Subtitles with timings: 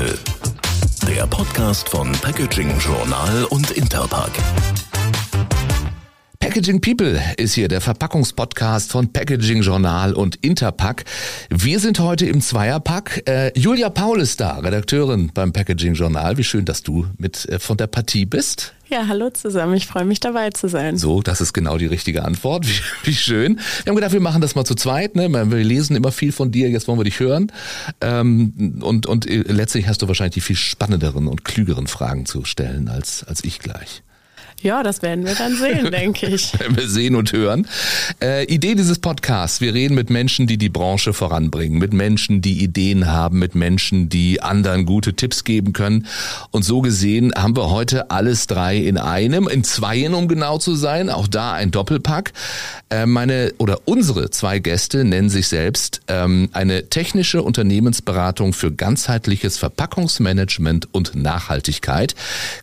[0.00, 0.18] People,
[1.06, 4.30] der Podcast von Packaging Journal und Interpack.
[6.38, 11.04] Packaging People ist hier der Verpackungspodcast von Packaging Journal und Interpack.
[11.50, 13.28] Wir sind heute im Zweierpack.
[13.28, 16.38] Äh, Julia Paul ist da, Redakteurin beim Packaging Journal.
[16.38, 18.72] Wie schön, dass du mit äh, von der Partie bist.
[18.90, 19.74] Ja, hallo zusammen.
[19.74, 20.98] Ich freue mich dabei zu sein.
[20.98, 22.66] So, das ist genau die richtige Antwort.
[22.68, 23.60] Wie, wie schön.
[23.84, 25.14] Wir haben gedacht, wir machen das mal zu zweit.
[25.14, 25.32] Ne?
[25.32, 26.68] Wir lesen immer viel von dir.
[26.68, 27.52] Jetzt wollen wir dich hören.
[28.00, 32.44] Ähm, und, und äh, letztlich hast du wahrscheinlich die viel spannenderen und klügeren Fragen zu
[32.44, 34.02] stellen als, als ich gleich.
[34.62, 36.58] Ja, das werden wir dann sehen, denke ich.
[36.60, 37.66] Werden wir sehen und hören.
[38.22, 42.62] Äh, Idee dieses Podcasts, wir reden mit Menschen, die die Branche voranbringen, mit Menschen, die
[42.62, 46.06] Ideen haben, mit Menschen, die anderen gute Tipps geben können.
[46.50, 50.74] Und so gesehen haben wir heute alles drei in einem, in zweien, um genau zu
[50.74, 51.08] sein.
[51.08, 52.32] Auch da ein Doppelpack.
[52.90, 59.56] Äh, meine oder unsere zwei Gäste nennen sich selbst ähm, eine technische Unternehmensberatung für ganzheitliches
[59.56, 62.14] Verpackungsmanagement und Nachhaltigkeit.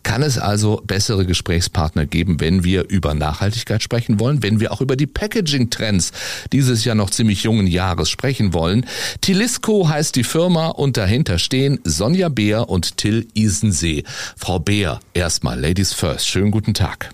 [0.04, 4.72] Kann es also bessere Gesprächspartner Partner geben, wenn wir über Nachhaltigkeit sprechen wollen, wenn wir
[4.72, 6.12] auch über die Packaging-Trends
[6.52, 8.84] dieses ja noch ziemlich jungen Jahres sprechen wollen.
[9.22, 14.04] Tilisco heißt die Firma und dahinter stehen Sonja Beer und Till Isensee.
[14.36, 16.28] Frau Beer, erstmal Ladies First.
[16.28, 17.08] Schönen guten Tag.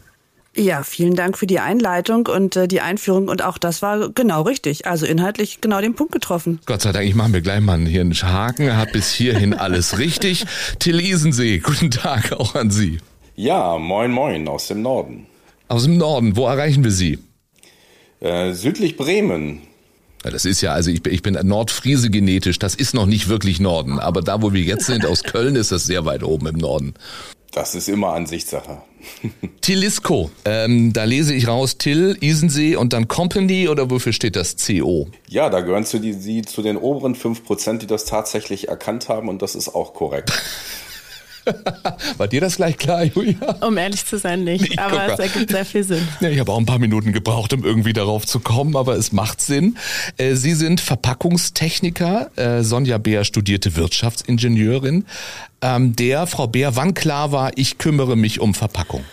[0.56, 4.42] Ja, vielen Dank für die Einleitung und äh, die Einführung und auch das war genau
[4.42, 4.86] richtig.
[4.86, 6.58] Also inhaltlich genau den Punkt getroffen.
[6.66, 9.98] Gott sei Dank, ich mache mir gleich mal hier einen Haken, hat bis hierhin alles
[9.98, 10.46] richtig.
[10.80, 12.98] Till Isensee, guten Tag auch an Sie.
[13.36, 15.26] Ja, moin moin aus dem Norden.
[15.66, 17.18] Aus dem Norden, wo erreichen wir Sie?
[18.20, 19.62] Äh, südlich Bremen.
[20.24, 23.28] Ja, das ist ja, also ich bin, ich bin Nordfriese genetisch, das ist noch nicht
[23.28, 26.46] wirklich Norden, aber da, wo wir jetzt sind, aus Köln, ist das sehr weit oben
[26.46, 26.94] im Norden.
[27.50, 28.78] Das ist immer Ansichtssache.
[29.60, 34.56] Tillisco, ähm, da lese ich raus Till, Isensee und dann Company oder wofür steht das
[34.56, 35.08] CO?
[35.28, 39.28] Ja, da gehören zu die, Sie zu den oberen 5%, die das tatsächlich erkannt haben
[39.28, 40.32] und das ist auch korrekt.
[42.16, 43.56] War dir das gleich klar, Julia?
[43.60, 44.72] Um ehrlich zu sein, nicht.
[44.72, 46.06] Ich aber es ergibt sehr viel Sinn.
[46.20, 49.12] Ja, ich habe auch ein paar Minuten gebraucht, um irgendwie darauf zu kommen, aber es
[49.12, 49.76] macht Sinn.
[50.16, 52.30] Äh, Sie sind Verpackungstechniker.
[52.36, 55.04] Äh, Sonja Beer studierte Wirtschaftsingenieurin.
[55.60, 59.04] Ähm, der, Frau Beer, wann klar war, ich kümmere mich um Verpackung?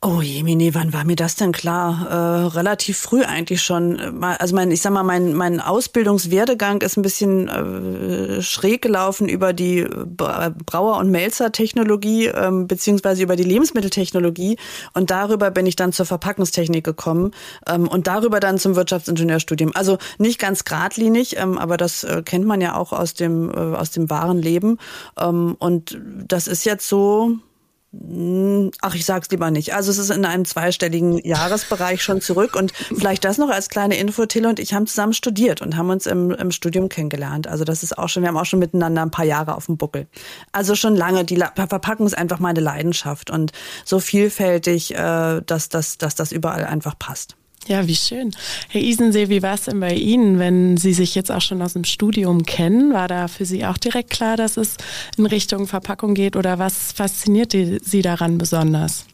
[0.00, 2.06] Oh Jemine, wann war mir das denn klar?
[2.08, 4.22] Äh, relativ früh eigentlich schon.
[4.22, 9.52] Also mein, ich sag mal, mein, mein Ausbildungswerdegang ist ein bisschen äh, schräg gelaufen über
[9.52, 14.56] die Brauer- und Melzer-Technologie ähm, beziehungsweise über die Lebensmitteltechnologie
[14.94, 17.32] und darüber bin ich dann zur Verpackungstechnik gekommen
[17.68, 19.72] ähm, und darüber dann zum Wirtschaftsingenieurstudium.
[19.74, 23.76] Also nicht ganz geradlinig, ähm, aber das äh, kennt man ja auch aus dem äh,
[23.76, 24.78] aus dem wahren Leben
[25.18, 27.40] ähm, und das ist jetzt so
[28.82, 29.74] ach, ich sag's lieber nicht.
[29.74, 33.96] Also es ist in einem zweistelligen Jahresbereich schon zurück und vielleicht das noch als kleine
[33.96, 34.26] Info.
[34.26, 37.46] Till und ich haben zusammen studiert und haben uns im, im Studium kennengelernt.
[37.46, 39.78] Also das ist auch schon, wir haben auch schon miteinander ein paar Jahre auf dem
[39.78, 40.06] Buckel.
[40.52, 41.24] Also schon lange.
[41.24, 43.52] Die Verpackung ist einfach meine Leidenschaft und
[43.84, 47.36] so vielfältig, äh, dass, dass, dass das überall einfach passt.
[47.68, 48.30] Ja, wie schön.
[48.70, 51.74] Herr Isensee, wie war es denn bei Ihnen, wenn Sie sich jetzt auch schon aus
[51.74, 52.94] dem Studium kennen?
[52.94, 54.78] War da für Sie auch direkt klar, dass es
[55.18, 59.04] in Richtung Verpackung geht oder was fasziniert Sie daran besonders?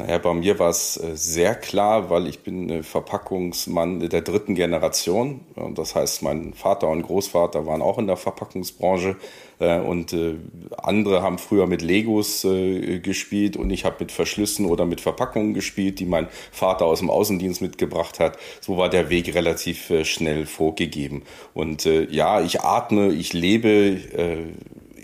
[0.00, 5.40] Naja, bei mir war es äh, sehr klar, weil ich bin Verpackungsmann der dritten Generation.
[5.74, 9.16] Das heißt, mein Vater und Großvater waren auch in der Verpackungsbranche
[9.58, 10.36] äh, und äh,
[10.78, 15.98] andere haben früher mit Legos gespielt und ich habe mit Verschlüssen oder mit Verpackungen gespielt,
[15.98, 18.38] die mein Vater aus dem Außendienst mitgebracht hat.
[18.62, 21.24] So war der Weg relativ schnell vorgegeben.
[21.52, 24.00] Und ja, ich atme, ich lebe,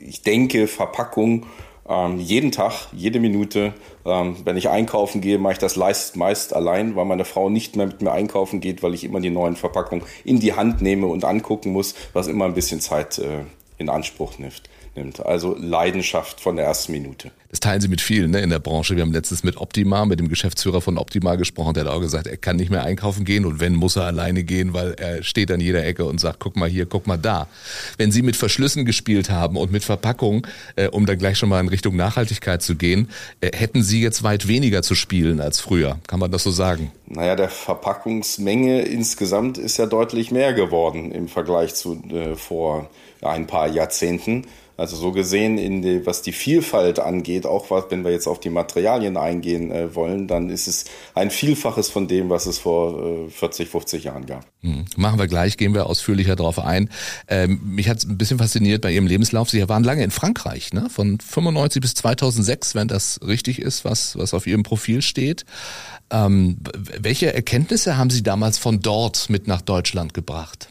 [0.06, 1.46] ich denke Verpackung
[1.88, 3.74] ähm, jeden Tag, jede Minute.
[4.04, 7.86] Ähm, wenn ich einkaufen gehe, mache ich das meist, allein, weil meine Frau nicht mehr
[7.86, 11.24] mit mir einkaufen geht, weil ich immer die neuen Verpackungen in die Hand nehme und
[11.24, 13.44] angucken muss, was immer ein bisschen Zeit äh,
[13.78, 14.62] in Anspruch nimmt
[14.96, 15.24] nimmt.
[15.24, 17.30] Also Leidenschaft von der ersten Minute.
[17.50, 18.96] Das teilen Sie mit vielen ne, in der Branche.
[18.96, 21.74] Wir haben letztens mit Optima, mit dem Geschäftsführer von Optima gesprochen.
[21.74, 24.42] Der hat auch gesagt, er kann nicht mehr einkaufen gehen und wenn, muss er alleine
[24.42, 27.46] gehen, weil er steht an jeder Ecke und sagt, guck mal hier, guck mal da.
[27.96, 31.60] Wenn Sie mit Verschlüssen gespielt haben und mit Verpackung, äh, um dann gleich schon mal
[31.60, 33.08] in Richtung Nachhaltigkeit zu gehen,
[33.40, 35.98] äh, hätten Sie jetzt weit weniger zu spielen als früher.
[36.08, 36.90] Kann man das so sagen?
[37.06, 42.90] Naja, der Verpackungsmenge insgesamt ist ja deutlich mehr geworden im Vergleich zu äh, vor
[43.22, 44.46] ein paar Jahrzehnten.
[44.76, 48.40] Also so gesehen, in die, was die Vielfalt angeht, auch was, wenn wir jetzt auf
[48.40, 50.84] die Materialien eingehen äh, wollen, dann ist es
[51.14, 54.44] ein Vielfaches von dem, was es vor äh, 40, 50 Jahren gab.
[54.60, 54.84] Hm.
[54.96, 56.90] Machen wir gleich, gehen wir ausführlicher darauf ein.
[57.28, 59.48] Ähm, mich hat es ein bisschen fasziniert bei Ihrem Lebenslauf.
[59.48, 60.88] Sie waren lange in Frankreich, ne?
[60.90, 65.46] von 95 bis 2006, wenn das richtig ist, was, was auf Ihrem Profil steht.
[66.10, 66.58] Ähm,
[67.00, 70.68] welche Erkenntnisse haben Sie damals von dort mit nach Deutschland gebracht?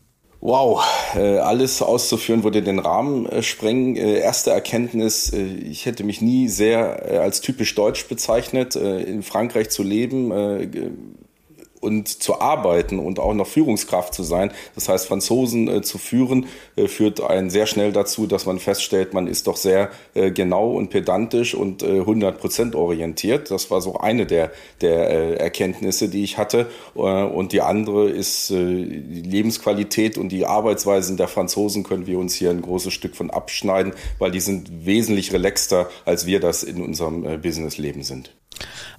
[0.47, 3.95] Wow, äh, alles auszuführen würde den Rahmen äh, sprengen.
[3.95, 9.81] Äh, erste Erkenntnis, ich hätte mich nie sehr als typisch deutsch bezeichnet, in Frankreich zu
[9.81, 10.31] leben
[11.85, 14.51] und zu arbeiten und auch noch Führungskraft zu sein.
[14.73, 19.13] Das heißt, Franzosen äh, zu führen, äh, führt einen sehr schnell dazu, dass man feststellt,
[19.13, 23.51] man ist doch sehr äh, genau und pedantisch und 100 Prozent orientiert.
[23.51, 24.51] Das war so eine der,
[24.81, 26.67] der Erkenntnisse, die ich hatte.
[26.95, 32.49] und die andere ist die Lebensqualität und die Arbeitsweisen der Franzosen können wir uns hier
[32.49, 37.41] ein großes Stück von abschneiden, weil die sind wesentlich relaxter, als wir das in unserem
[37.41, 38.31] Businessleben sind.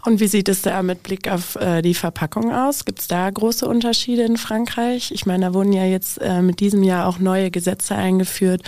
[0.05, 2.85] Und wie sieht es da mit Blick auf äh, die Verpackung aus?
[2.85, 5.11] Gibt es da große Unterschiede in Frankreich?
[5.11, 8.63] Ich meine, da wurden ja jetzt äh, mit diesem Jahr auch neue Gesetze eingeführt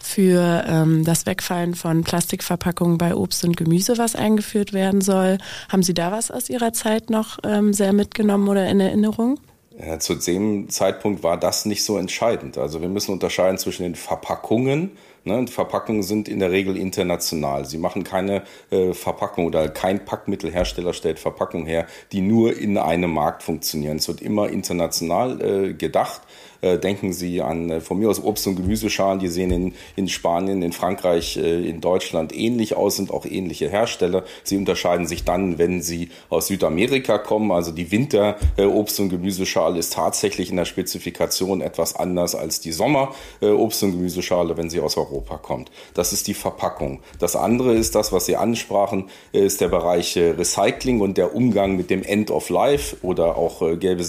[0.00, 5.38] für ähm, das Wegfallen von Plastikverpackungen bei Obst und Gemüse, was eingeführt werden soll.
[5.68, 9.40] Haben Sie da was aus Ihrer Zeit noch ähm, sehr mitgenommen oder in Erinnerung?
[9.76, 12.58] Ja, zu dem Zeitpunkt war das nicht so entscheidend.
[12.58, 14.92] Also wir müssen unterscheiden zwischen den Verpackungen
[15.24, 15.46] Ne?
[15.46, 17.64] Verpackungen sind in der Regel international.
[17.64, 23.10] Sie machen keine äh, Verpackung oder kein Packmittelhersteller stellt Verpackungen her, die nur in einem
[23.10, 23.96] Markt funktionieren.
[23.96, 26.22] Es wird immer international äh, gedacht.
[26.64, 30.08] Äh, denken Sie an äh, von mir aus Obst- und Gemüseschalen, die sehen in, in
[30.08, 34.24] Spanien, in Frankreich, äh, in Deutschland ähnlich aus, sind auch ähnliche Hersteller.
[34.44, 37.52] Sie unterscheiden sich dann, wenn sie aus Südamerika kommen.
[37.52, 43.84] Also die Winter-Obst- und Gemüseschale ist tatsächlich in der Spezifikation etwas anders als die Sommer-Obst-
[43.84, 45.70] und Gemüseschale, wenn sie aus Europa kommt.
[45.92, 47.00] Das ist die Verpackung.
[47.18, 51.90] Das andere ist das, was Sie ansprachen, ist der Bereich Recycling und der Umgang mit
[51.90, 54.04] dem End of Life oder auch gelbe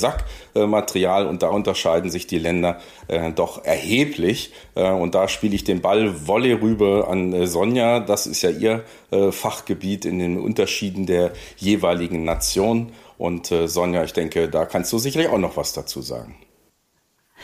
[0.56, 1.28] Sackmaterial.
[1.28, 4.54] Und da unterscheiden sich die Länder äh, doch erheblich.
[4.76, 8.00] Äh, und da spiele ich den Ball Volley rüber an äh, Sonja.
[8.00, 12.92] Das ist ja ihr äh, Fachgebiet in den Unterschieden der jeweiligen Nation.
[13.18, 16.36] Und äh, Sonja, ich denke, da kannst du sicherlich auch noch was dazu sagen.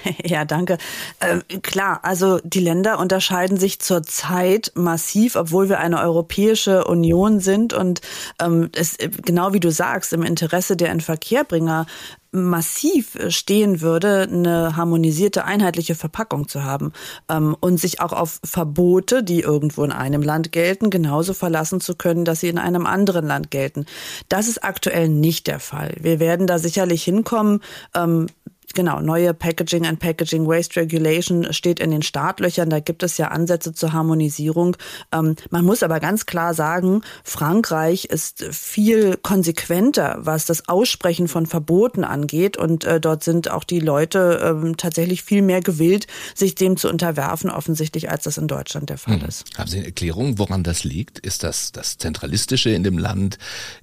[0.24, 0.78] Ja, danke.
[1.20, 7.74] Äh, klar, also die Länder unterscheiden sich zurzeit massiv, obwohl wir eine Europäische Union sind
[7.74, 8.02] und
[8.42, 11.86] ähm, es genau wie du sagst im Interesse der Inverkehrbringer
[12.32, 16.94] massiv stehen würde, eine harmonisierte, einheitliche Verpackung zu haben
[17.30, 21.96] ähm, und sich auch auf Verbote, die irgendwo in einem Land gelten, genauso verlassen zu
[21.96, 23.86] können, dass sie in einem anderen Land gelten.
[24.30, 25.96] Das ist aktuell nicht der Fall.
[26.00, 27.62] Wir werden da sicherlich hinkommen.
[27.94, 28.28] Ähm,
[28.74, 32.70] genau, neue Packaging and Packaging Waste Regulation steht in den Startlöchern.
[32.70, 34.78] Da gibt es ja Ansätze zur Harmonisierung.
[35.12, 41.46] Ähm, man muss aber ganz klar sagen, Frankreich ist viel konsequenter, was das Aussprechen von
[41.46, 42.58] Verboten angeht.
[42.58, 46.90] Und äh, dort sind auch die Leute ähm, tatsächlich viel mehr gewillt, sich dem zu
[46.90, 49.28] unterwerfen, offensichtlich, als das in Deutschland der Fall hm.
[49.28, 49.46] ist.
[49.58, 51.20] Haben Sie eine Erklärung, woran das liegt?
[51.20, 53.38] Ist das das Zentralistische in dem Land?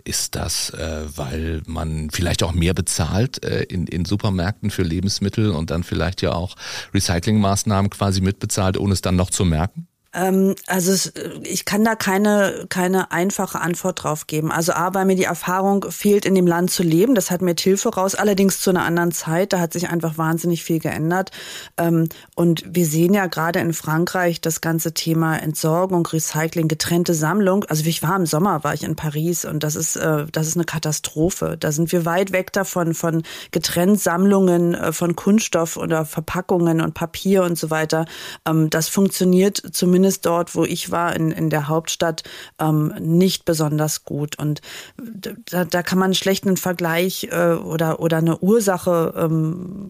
[0.05, 5.51] Ist das, äh, weil man vielleicht auch mehr bezahlt äh, in, in Supermärkten für Lebensmittel
[5.51, 6.55] und dann vielleicht ja auch
[6.95, 9.88] Recyclingmaßnahmen quasi mitbezahlt, ohne es dann noch zu merken?
[10.15, 11.13] Ähm, also es,
[11.43, 14.51] ich kann da keine, keine einfache Antwort drauf geben.
[14.51, 17.15] Also A, weil mir die Erfahrung fehlt, in dem Land zu leben.
[17.15, 19.53] Das hat mir Hilfe raus, allerdings zu einer anderen Zeit.
[19.53, 21.31] Da hat sich einfach wahnsinnig viel geändert.
[21.77, 27.65] Ähm, und wir sehen ja gerade in Frankreich das ganze Thema Entsorgung, Recycling, getrennte Sammlung.
[27.65, 30.57] Also ich war im Sommer, war ich in Paris und das ist, äh, das ist
[30.57, 31.57] eine Katastrophe.
[31.59, 36.95] Da sind wir weit weg davon, von getrennt Sammlungen äh, von Kunststoff oder Verpackungen und
[36.95, 38.07] Papier und so weiter.
[38.47, 42.23] Ähm, das funktioniert zumindest zumindest dort, wo ich war, in, in der Hauptstadt,
[42.61, 44.39] ähm, nicht besonders gut.
[44.39, 44.61] Und
[45.51, 49.89] da, da kann man schlecht einen Vergleich äh, oder, oder eine Ursache, ähm,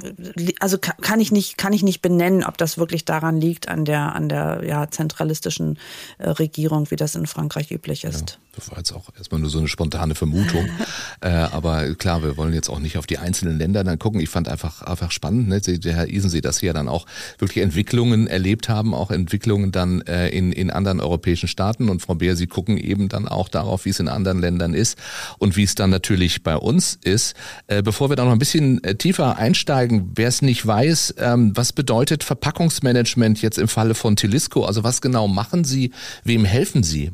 [0.60, 4.14] also kann ich nicht, kann ich nicht benennen, ob das wirklich daran liegt, an der,
[4.14, 5.78] an der ja, zentralistischen
[6.16, 8.30] äh, Regierung, wie das in Frankreich üblich ist.
[8.30, 8.36] Ja.
[8.58, 10.68] Das war jetzt auch erstmal nur so eine spontane Vermutung.
[11.20, 14.20] äh, aber klar, wir wollen jetzt auch nicht auf die einzelnen Länder dann gucken.
[14.20, 15.60] Ich fand einfach, einfach spannend, ne?
[15.60, 17.06] der Herr Isensee, dass Sie ja dann auch
[17.38, 21.88] wirklich Entwicklungen erlebt haben, auch Entwicklungen dann äh, in, in anderen europäischen Staaten.
[21.88, 24.98] Und Frau Beer, Sie gucken eben dann auch darauf, wie es in anderen Ländern ist
[25.38, 27.34] und wie es dann natürlich bei uns ist.
[27.66, 31.52] Äh, bevor wir da noch ein bisschen äh, tiefer einsteigen, wer es nicht weiß, ähm,
[31.54, 34.64] was bedeutet Verpackungsmanagement jetzt im Falle von Telisco?
[34.64, 35.92] Also was genau machen Sie?
[36.24, 37.12] Wem helfen Sie?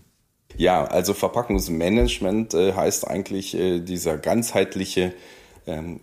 [0.57, 5.13] Ja, also Verpackungsmanagement äh, heißt eigentlich äh, dieser ganzheitliche
[5.67, 6.01] ähm,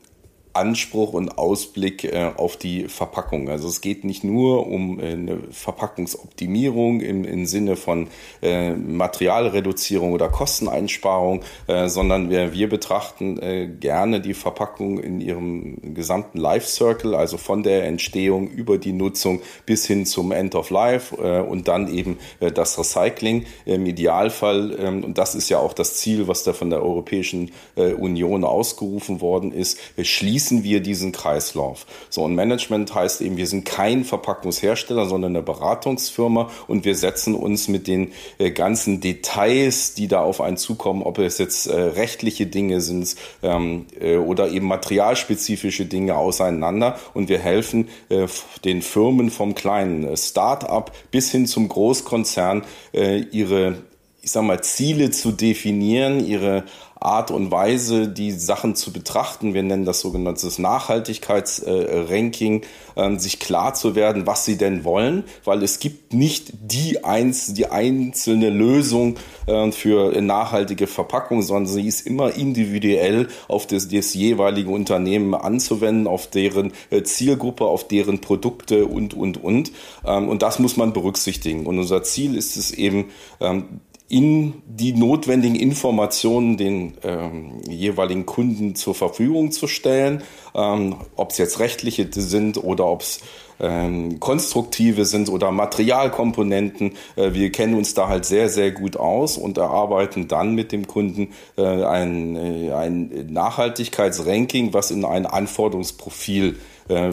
[0.54, 3.50] Anspruch und Ausblick äh, auf die Verpackung.
[3.50, 8.08] Also es geht nicht nur um äh, eine Verpackungsoptimierung im, im Sinne von
[8.42, 15.94] äh, Materialreduzierung oder Kosteneinsparung, äh, sondern wir, wir betrachten äh, gerne die Verpackung in ihrem
[15.94, 20.70] gesamten Life Circle, also von der Entstehung über die Nutzung bis hin zum End of
[20.70, 24.76] Life äh, und dann eben das Recycling im Idealfall.
[24.80, 29.22] Ähm, und das ist ja auch das Ziel, was da von der Europäischen Union ausgerufen
[29.22, 31.86] worden ist, schließt schließen wir diesen Kreislauf.
[32.10, 37.36] So, und Management heißt eben, wir sind kein Verpackungshersteller, sondern eine Beratungsfirma und wir setzen
[37.36, 41.80] uns mit den äh, ganzen Details, die da auf einen zukommen, ob es jetzt äh,
[41.80, 48.26] rechtliche Dinge sind ähm, äh, oder eben materialspezifische Dinge auseinander und wir helfen äh,
[48.66, 53.76] den Firmen vom kleinen äh, Start-up bis hin zum Großkonzern äh, ihre
[54.24, 56.64] ich sag mal, Ziele zu definieren, ihre
[57.02, 59.56] Art und Weise, die Sachen zu betrachten.
[59.56, 62.62] Wir nennen das sogenanntes Nachhaltigkeitsranking,
[62.96, 67.56] äh, sich klar zu werden, was sie denn wollen, weil es gibt nicht die, eins,
[67.56, 69.16] die einzelne Lösung
[69.48, 76.06] äh, für nachhaltige Verpackung, sondern sie ist immer individuell auf das, das jeweilige Unternehmen anzuwenden,
[76.06, 79.72] auf deren äh, Zielgruppe, auf deren Produkte und, und, und.
[80.06, 81.66] Ähm, und das muss man berücksichtigen.
[81.66, 83.06] Und unser Ziel ist es eben,
[83.40, 83.82] ähm,
[84.12, 90.22] in die notwendigen Informationen den ähm, jeweiligen Kunden zur Verfügung zu stellen,
[90.54, 93.22] ähm, ob es jetzt rechtliche sind oder ob es
[93.62, 96.98] ähm, konstruktive sind oder Materialkomponenten.
[97.16, 100.88] Äh, wir kennen uns da halt sehr, sehr gut aus und erarbeiten dann mit dem
[100.88, 106.58] Kunden äh, ein, äh, ein Nachhaltigkeitsranking, was in ein Anforderungsprofil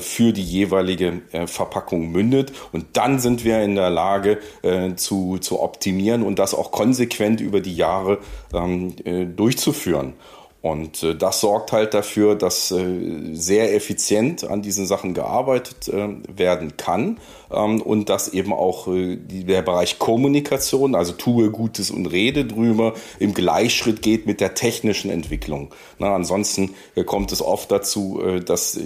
[0.01, 2.53] für die jeweilige äh, Verpackung mündet.
[2.73, 7.41] Und dann sind wir in der Lage äh, zu, zu optimieren und das auch konsequent
[7.41, 8.19] über die Jahre
[8.53, 8.95] ähm,
[9.37, 10.15] durchzuführen.
[10.61, 16.09] Und äh, das sorgt halt dafür, dass äh, sehr effizient an diesen Sachen gearbeitet äh,
[16.29, 17.19] werden kann
[17.49, 23.33] und dass eben auch äh, der Bereich Kommunikation, also tue Gutes und rede drüber, im
[23.33, 25.75] Gleichschritt geht mit der technischen Entwicklung.
[25.99, 28.79] Na, ansonsten äh, kommt es oft dazu, äh, dass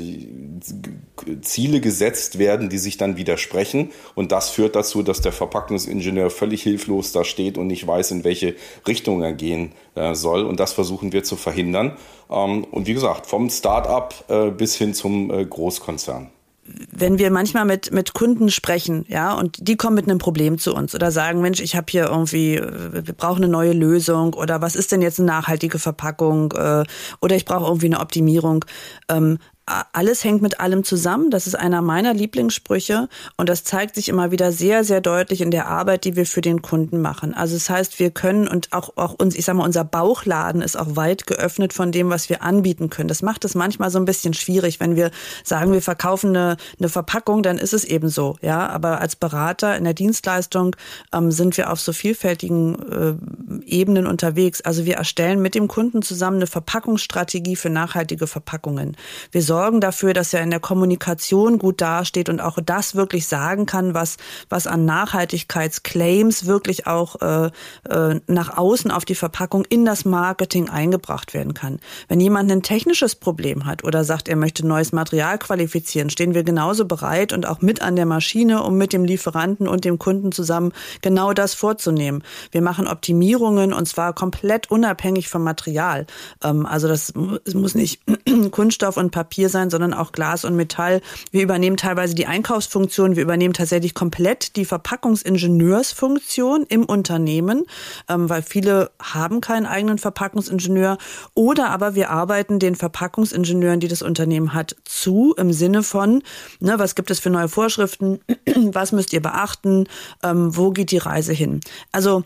[1.41, 6.63] Ziele gesetzt werden, die sich dann widersprechen und das führt dazu, dass der Verpackungsingenieur völlig
[6.63, 8.55] hilflos da steht und nicht weiß, in welche
[8.87, 9.73] Richtung er gehen
[10.13, 11.97] soll und das versuchen wir zu verhindern.
[12.31, 16.31] Ähm, und wie gesagt, vom Start-up bis hin zum Großkonzern
[16.65, 20.75] wenn wir manchmal mit mit Kunden sprechen, ja, und die kommen mit einem Problem zu
[20.75, 24.77] uns oder sagen, Mensch, ich habe hier irgendwie, wir brauchen eine neue Lösung oder was
[24.77, 26.85] ist denn jetzt eine nachhaltige Verpackung äh,
[27.21, 28.65] oder ich brauche irgendwie eine Optimierung.
[29.09, 31.31] Ähm, alles hängt mit allem zusammen.
[31.31, 35.51] Das ist einer meiner Lieblingssprüche und das zeigt sich immer wieder sehr, sehr deutlich in
[35.51, 37.33] der Arbeit, die wir für den Kunden machen.
[37.35, 40.77] Also das heißt, wir können und auch, auch uns, ich sag mal, unser Bauchladen ist
[40.77, 43.09] auch weit geöffnet von dem, was wir anbieten können.
[43.09, 45.11] Das macht es manchmal so ein bisschen schwierig, wenn wir
[45.45, 48.69] sagen, wir verkaufen eine, eine Verpackung, dann ist es eben so, ja.
[48.69, 50.75] Aber als Berater in der Dienstleistung
[51.13, 53.21] ähm, sind wir auf so vielfältigen
[53.61, 54.61] äh, Ebenen unterwegs.
[54.61, 58.97] Also wir erstellen mit dem Kunden zusammen eine Verpackungsstrategie für nachhaltige Verpackungen.
[59.31, 63.67] Wir sorgen dafür, dass er in der Kommunikation gut dasteht und auch das wirklich sagen
[63.67, 64.17] kann, was,
[64.49, 67.51] was an Nachhaltigkeitsclaims wirklich auch äh,
[67.89, 71.79] äh, nach außen auf die Verpackung in das Marketing eingebracht werden kann.
[72.09, 76.43] Wenn jemand ein technisches Problem hat oder sagt, er möchte neues Material qualifizieren, stehen wir
[76.43, 80.33] genauso bereit und auch mit an der Maschine, um mit dem Lieferanten und dem Kunden
[80.33, 82.23] zusammen genau das vorzunehmen.
[82.51, 86.07] Wir machen Optimierungen und zwar komplett unabhängig vom Material.
[86.43, 88.01] Ähm, also das muss nicht
[88.51, 91.01] Kunststoff und Papier Papier sein, sondern auch Glas und Metall.
[91.33, 97.65] Wir übernehmen teilweise die Einkaufsfunktion, wir übernehmen tatsächlich komplett die Verpackungsingenieursfunktion im Unternehmen,
[98.09, 100.97] ähm, weil viele haben keinen eigenen Verpackungsingenieur.
[101.35, 106.23] Oder aber wir arbeiten den Verpackungsingenieuren, die das Unternehmen hat, zu im Sinne von,
[106.61, 108.21] ne, was gibt es für neue Vorschriften,
[108.73, 109.89] was müsst ihr beachten,
[110.23, 111.59] ähm, wo geht die Reise hin.
[111.91, 112.23] Also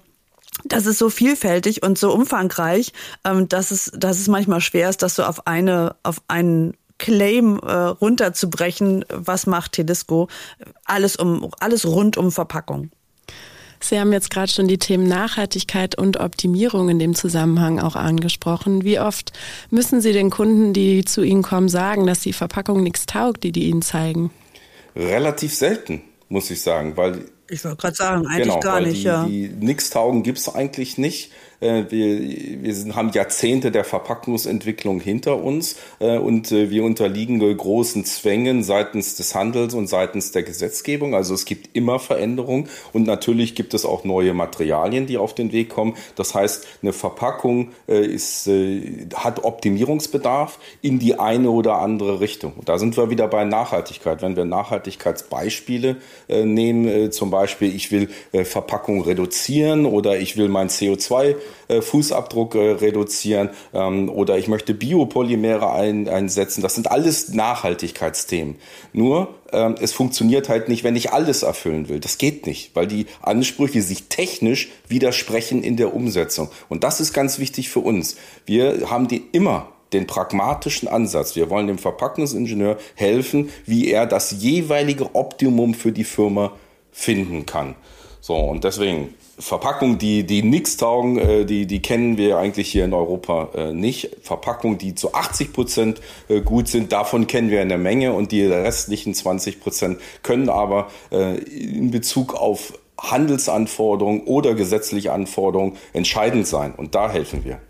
[0.64, 2.92] das ist so vielfältig und so umfangreich,
[3.24, 7.58] ähm, dass es, dass es manchmal schwer ist, das so auf eine, auf einen Claim
[7.58, 10.28] äh, runterzubrechen, was macht Tedesco?
[10.84, 12.90] Alles um alles rund um Verpackung.
[13.80, 18.84] Sie haben jetzt gerade schon die Themen Nachhaltigkeit und Optimierung in dem Zusammenhang auch angesprochen.
[18.84, 19.32] Wie oft
[19.70, 23.52] müssen Sie den Kunden, die zu Ihnen kommen, sagen, dass die Verpackung nichts taugt, die
[23.52, 24.30] die Ihnen zeigen?
[24.96, 28.96] Relativ selten, muss ich sagen, weil ich wollte gerade sagen, eigentlich genau, gar nicht.
[28.96, 29.24] Die, ja.
[29.24, 31.30] die nix taugen gibt's eigentlich nicht.
[31.60, 38.04] Äh, wir, wir haben Jahrzehnte der Verpackungsentwicklung hinter uns äh, und äh, wir unterliegen großen
[38.04, 41.14] Zwängen seitens des Handels und seitens der Gesetzgebung.
[41.14, 45.52] Also es gibt immer Veränderungen und natürlich gibt es auch neue Materialien, die auf den
[45.52, 45.96] Weg kommen.
[46.16, 48.48] Das heißt, eine Verpackung ist,
[49.14, 52.54] hat Optimierungsbedarf in die eine oder andere Richtung.
[52.64, 54.22] Da sind wir wieder bei Nachhaltigkeit.
[54.22, 55.96] Wenn wir Nachhaltigkeitsbeispiele
[56.28, 58.08] nehmen, zum Beispiel, ich will
[58.44, 61.36] Verpackung reduzieren oder ich will mein CO2 äh,
[61.80, 66.62] Fußabdruck äh, reduzieren ähm, oder ich möchte Biopolymere ein, einsetzen.
[66.62, 68.56] Das sind alles Nachhaltigkeitsthemen.
[68.92, 72.00] Nur ähm, es funktioniert halt nicht, wenn ich alles erfüllen will.
[72.00, 76.48] Das geht nicht, weil die Ansprüche sich technisch widersprechen in der Umsetzung.
[76.68, 78.16] Und das ist ganz wichtig für uns.
[78.44, 81.36] Wir haben die immer den pragmatischen Ansatz.
[81.36, 86.52] Wir wollen dem Verpackungsingenieur helfen, wie er das jeweilige Optimum für die Firma
[86.92, 87.74] finden kann.
[88.20, 92.84] So, und deswegen Verpackungen, die, die nix taugen, äh, die, die kennen wir eigentlich hier
[92.84, 94.10] in Europa äh, nicht.
[94.22, 98.46] Verpackungen, die zu 80 Prozent äh, gut sind, davon kennen wir eine Menge und die
[98.46, 106.74] restlichen 20 Prozent können aber in Bezug auf Handelsanforderungen oder gesetzliche Anforderungen entscheidend sein.
[106.74, 107.60] Und da helfen wir.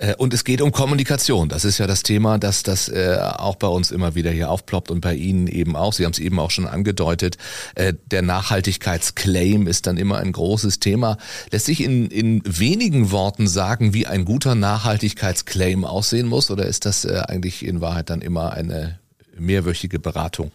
[0.00, 1.48] Äh, und es geht um Kommunikation.
[1.48, 4.90] Das ist ja das Thema, dass das äh, auch bei uns immer wieder hier aufploppt
[4.90, 5.92] und bei Ihnen eben auch.
[5.92, 7.36] Sie haben es eben auch schon angedeutet.
[7.74, 11.18] Äh, der Nachhaltigkeitsclaim ist dann immer ein großes Thema.
[11.52, 16.50] Lässt sich in, in wenigen Worten sagen, wie ein guter Nachhaltigkeitsclaim aussehen muss?
[16.50, 18.98] Oder ist das äh, eigentlich in Wahrheit dann immer eine
[19.38, 20.50] mehrwöchige Beratung?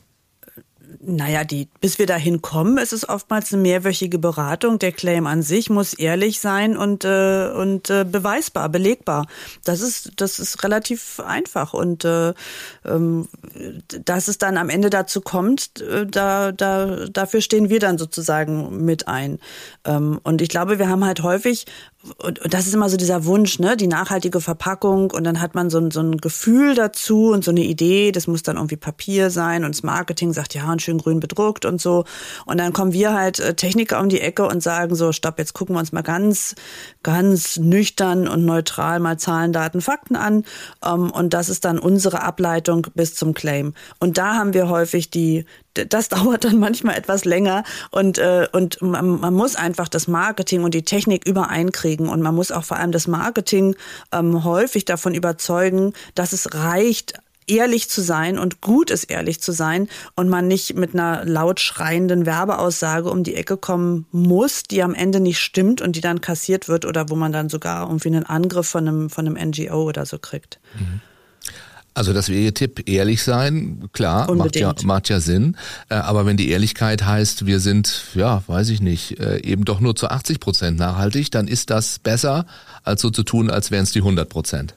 [1.08, 4.80] Naja, die, bis wir dahin kommen, ist es oftmals eine mehrwöchige Beratung.
[4.80, 9.28] Der Claim an sich muss ehrlich sein und, äh, und äh, beweisbar, belegbar.
[9.64, 11.74] Das ist, das ist relativ einfach.
[11.74, 12.34] Und äh,
[12.86, 13.28] ähm,
[14.04, 18.84] dass es dann am Ende dazu kommt, äh, da, da, dafür stehen wir dann sozusagen
[18.84, 19.40] mit ein.
[19.86, 21.66] Ähm, und ich glaube, wir haben halt häufig
[22.18, 25.56] und, und das ist immer so dieser Wunsch, ne, die nachhaltige Verpackung und dann hat
[25.56, 28.76] man so ein, so ein Gefühl dazu und so eine Idee, das muss dann irgendwie
[28.76, 32.06] Papier sein und das Marketing sagt, ja, und schön grün bedruckt und so.
[32.46, 35.54] Und dann kommen wir halt äh, Techniker um die Ecke und sagen so, stopp, jetzt
[35.54, 36.56] gucken wir uns mal ganz,
[37.04, 40.44] ganz nüchtern und neutral mal Zahlen, Daten, Fakten an.
[40.84, 43.74] Ähm, und das ist dann unsere Ableitung bis zum Claim.
[44.00, 48.82] Und da haben wir häufig die, das dauert dann manchmal etwas länger und, äh, und
[48.82, 52.78] man, man muss einfach das Marketing und die Technik übereinkriegen und man muss auch vor
[52.78, 53.76] allem das Marketing
[54.12, 57.14] ähm, häufig davon überzeugen, dass es reicht,
[57.48, 61.60] ehrlich zu sein und gut ist ehrlich zu sein und man nicht mit einer laut
[61.60, 66.22] schreienden Werbeaussage um die Ecke kommen muss, die am Ende nicht stimmt und die dann
[66.22, 69.84] kassiert wird oder wo man dann sogar irgendwie einen Angriff von einem, von einem NGO
[69.84, 70.60] oder so kriegt.
[70.76, 71.02] Mhm.
[71.96, 75.56] Also das wäre Ihr Tipp, ehrlich sein, klar, macht ja, macht ja Sinn.
[75.88, 79.80] Äh, aber wenn die Ehrlichkeit heißt, wir sind, ja, weiß ich nicht, äh, eben doch
[79.80, 82.48] nur zu 80 Prozent nachhaltig, dann ist das besser,
[82.84, 84.76] als so zu tun, als wären es die 100 Prozent.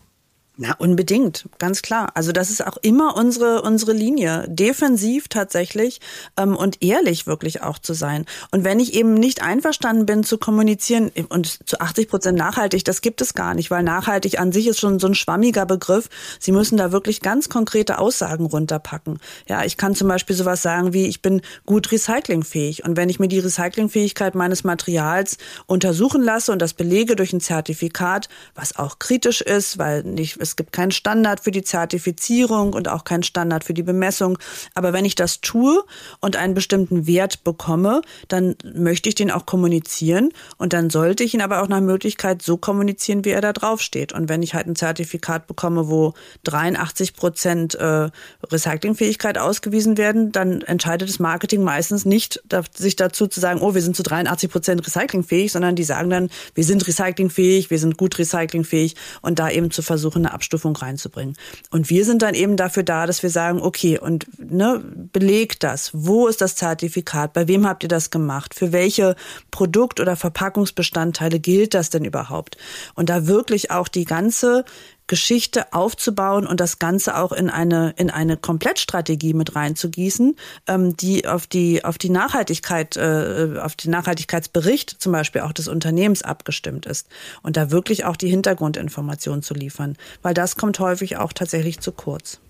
[0.60, 2.10] Na, unbedingt, ganz klar.
[2.14, 4.44] Also das ist auch immer unsere, unsere Linie.
[4.48, 6.00] Defensiv tatsächlich
[6.36, 8.24] ähm, und ehrlich wirklich auch zu sein.
[8.50, 13.02] Und wenn ich eben nicht einverstanden bin zu kommunizieren, und zu 80 Prozent nachhaltig, das
[13.02, 16.08] gibt es gar nicht, weil nachhaltig an sich ist schon so ein schwammiger Begriff.
[16.40, 19.20] Sie müssen da wirklich ganz konkrete Aussagen runterpacken.
[19.46, 22.84] Ja, ich kann zum Beispiel sowas sagen wie, ich bin gut recyclingfähig.
[22.84, 27.40] Und wenn ich mir die Recyclingfähigkeit meines Materials untersuchen lasse und das belege durch ein
[27.40, 32.88] Zertifikat, was auch kritisch ist, weil nicht es gibt keinen Standard für die Zertifizierung und
[32.88, 34.38] auch keinen Standard für die Bemessung.
[34.74, 35.84] Aber wenn ich das tue
[36.20, 41.34] und einen bestimmten Wert bekomme, dann möchte ich den auch kommunizieren und dann sollte ich
[41.34, 44.12] ihn aber auch nach Möglichkeit so kommunizieren, wie er da drauf steht.
[44.12, 48.10] Und wenn ich halt ein Zertifikat bekomme, wo 83 Prozent äh,
[48.50, 52.42] Recyclingfähigkeit ausgewiesen werden, dann entscheidet das Marketing meistens nicht,
[52.74, 56.30] sich dazu zu sagen, oh, wir sind zu 83 Prozent recyclingfähig, sondern die sagen dann,
[56.54, 61.36] wir sind recyclingfähig, wir sind gut recyclingfähig und da eben zu versuchen, eine Abstufung reinzubringen.
[61.70, 64.80] Und wir sind dann eben dafür da, dass wir sagen, okay, und ne,
[65.12, 65.90] belegt das.
[65.92, 67.32] Wo ist das Zertifikat?
[67.32, 68.54] Bei wem habt ihr das gemacht?
[68.54, 69.16] Für welche
[69.50, 72.56] Produkt- oder Verpackungsbestandteile gilt das denn überhaupt?
[72.94, 74.64] Und da wirklich auch die ganze
[75.08, 80.36] Geschichte aufzubauen und das Ganze auch in eine, in eine Komplettstrategie mit reinzugießen,
[80.68, 85.66] ähm, die auf die, auf die Nachhaltigkeit, äh, auf den Nachhaltigkeitsbericht zum Beispiel auch des
[85.66, 87.08] Unternehmens abgestimmt ist.
[87.42, 91.90] Und da wirklich auch die Hintergrundinformation zu liefern, weil das kommt häufig auch tatsächlich zu
[91.90, 92.40] kurz.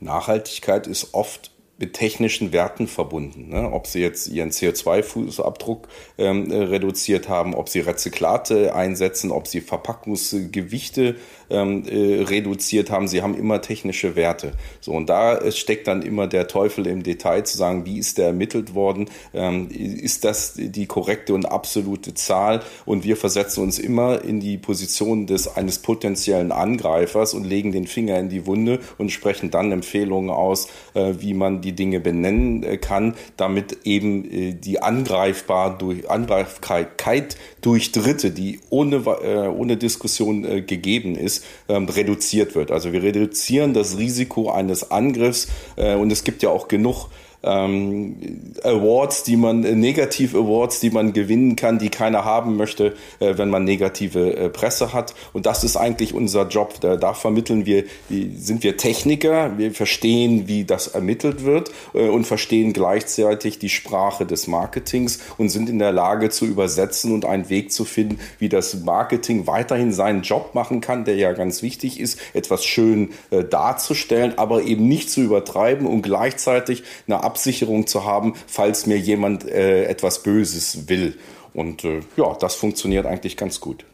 [0.00, 1.50] Nachhaltigkeit ist oft
[1.80, 3.48] mit technischen Werten verbunden.
[3.48, 3.72] Ne?
[3.72, 11.16] Ob sie jetzt ihren CO2-Fußabdruck ähm, reduziert haben, ob sie Rezyklate einsetzen, ob sie Verpackungsgewichte
[11.50, 13.08] ähm, äh, reduziert haben.
[13.08, 14.52] Sie haben immer technische Werte.
[14.80, 18.26] So und da steckt dann immer der Teufel im Detail zu sagen, wie ist der
[18.26, 19.08] ermittelt worden?
[19.34, 22.62] Ähm, ist das die korrekte und absolute Zahl?
[22.86, 27.86] Und wir versetzen uns immer in die Position des eines potenziellen Angreifers und legen den
[27.86, 32.62] Finger in die Wunde und sprechen dann Empfehlungen aus, äh, wie man die Dinge benennen
[32.62, 39.76] äh, kann, damit eben äh, die Angreifbar durch Angreifbarkeit durch Dritte, die ohne äh, ohne
[39.76, 42.70] Diskussion äh, gegeben ist, ähm, reduziert wird.
[42.70, 47.08] Also wir reduzieren das Risiko eines Angriffs äh, und es gibt ja auch genug
[47.42, 48.16] ähm,
[48.62, 53.50] Awards, die man, äh, Negativ-Awards, die man gewinnen kann, die keiner haben möchte, äh, wenn
[53.50, 55.14] man negative äh, Presse hat.
[55.32, 56.80] Und das ist eigentlich unser Job.
[56.80, 62.08] Da, da vermitteln wir, wie, sind wir Techniker, wir verstehen, wie das ermittelt wird äh,
[62.08, 67.24] und verstehen gleichzeitig die Sprache des Marketings und sind in der Lage zu übersetzen und
[67.24, 71.62] einen Weg zu finden, wie das Marketing weiterhin seinen Job machen kann, der ja ganz
[71.62, 77.86] wichtig ist, etwas schön äh, darzustellen, aber eben nicht zu übertreiben und gleichzeitig eine Absicherung
[77.86, 81.16] zu haben, falls mir jemand äh, etwas Böses will.
[81.54, 83.84] Und äh, ja, das funktioniert eigentlich ganz gut.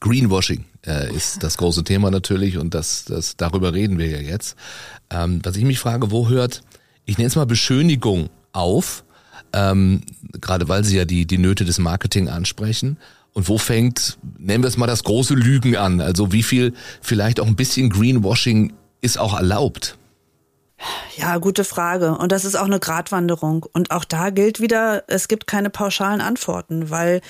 [0.00, 4.56] Greenwashing äh, ist das große Thema natürlich und das, das darüber reden wir ja jetzt.
[5.10, 6.62] Ähm, was ich mich frage, wo hört,
[7.04, 9.04] ich nenne es mal Beschönigung auf,
[9.52, 10.02] ähm,
[10.40, 12.98] gerade weil Sie ja die, die Nöte des Marketing ansprechen.
[13.32, 16.00] Und wo fängt, nennen wir es mal das große Lügen an?
[16.00, 19.97] Also wie viel vielleicht auch ein bisschen Greenwashing ist auch erlaubt?
[21.16, 22.16] Ja, gute Frage.
[22.16, 23.66] Und das ist auch eine Gratwanderung.
[23.72, 27.20] Und auch da gilt wieder, es gibt keine pauschalen Antworten, weil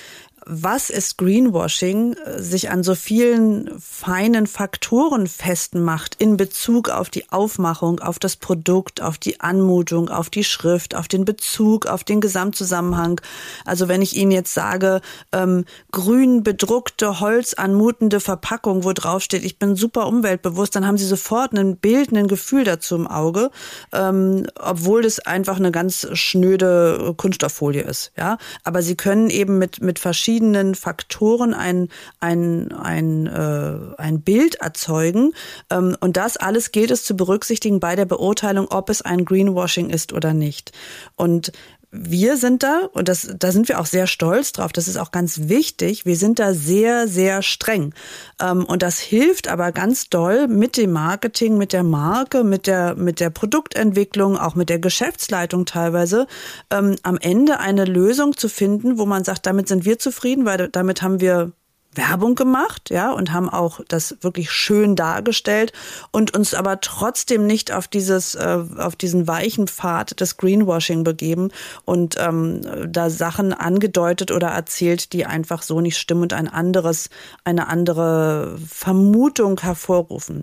[0.50, 8.00] was ist Greenwashing, sich an so vielen feinen Faktoren festmacht in Bezug auf die Aufmachung,
[8.00, 13.20] auf das Produkt, auf die Anmutung, auf die Schrift, auf den Bezug, auf den Gesamtzusammenhang.
[13.66, 19.58] Also wenn ich Ihnen jetzt sage, ähm, grün bedruckte, holzanmutende Verpackung, wo drauf steht, ich
[19.58, 23.50] bin super umweltbewusst, dann haben Sie sofort ein Bild, ein Gefühl dazu im Auge,
[23.92, 28.12] ähm, obwohl das einfach eine ganz schnöde Kunststofffolie ist.
[28.16, 31.88] Ja, aber Sie können eben mit mit verschiedenen verschiedenen Faktoren ein,
[32.20, 35.32] ein, ein, äh, ein Bild erzeugen.
[35.68, 39.90] Ähm, und das alles gilt es zu berücksichtigen bei der Beurteilung, ob es ein Greenwashing
[39.90, 40.70] ist oder nicht.
[41.16, 41.52] Und
[41.90, 45.10] wir sind da, und das, da sind wir auch sehr stolz drauf, das ist auch
[45.10, 47.94] ganz wichtig, wir sind da sehr, sehr streng.
[48.40, 52.94] Ähm, und das hilft aber ganz doll mit dem Marketing, mit der Marke, mit der,
[52.94, 56.26] mit der Produktentwicklung, auch mit der Geschäftsleitung teilweise,
[56.70, 60.68] ähm, am Ende eine Lösung zu finden, wo man sagt, damit sind wir zufrieden, weil
[60.68, 61.52] damit haben wir
[61.94, 65.72] Werbung gemacht, ja, und haben auch das wirklich schön dargestellt
[66.12, 71.50] und uns aber trotzdem nicht auf dieses, äh, auf diesen weichen Pfad des Greenwashing begeben
[71.84, 72.60] und ähm,
[72.92, 77.08] da Sachen angedeutet oder erzählt, die einfach so nicht stimmen und ein anderes,
[77.44, 80.42] eine andere Vermutung hervorrufen.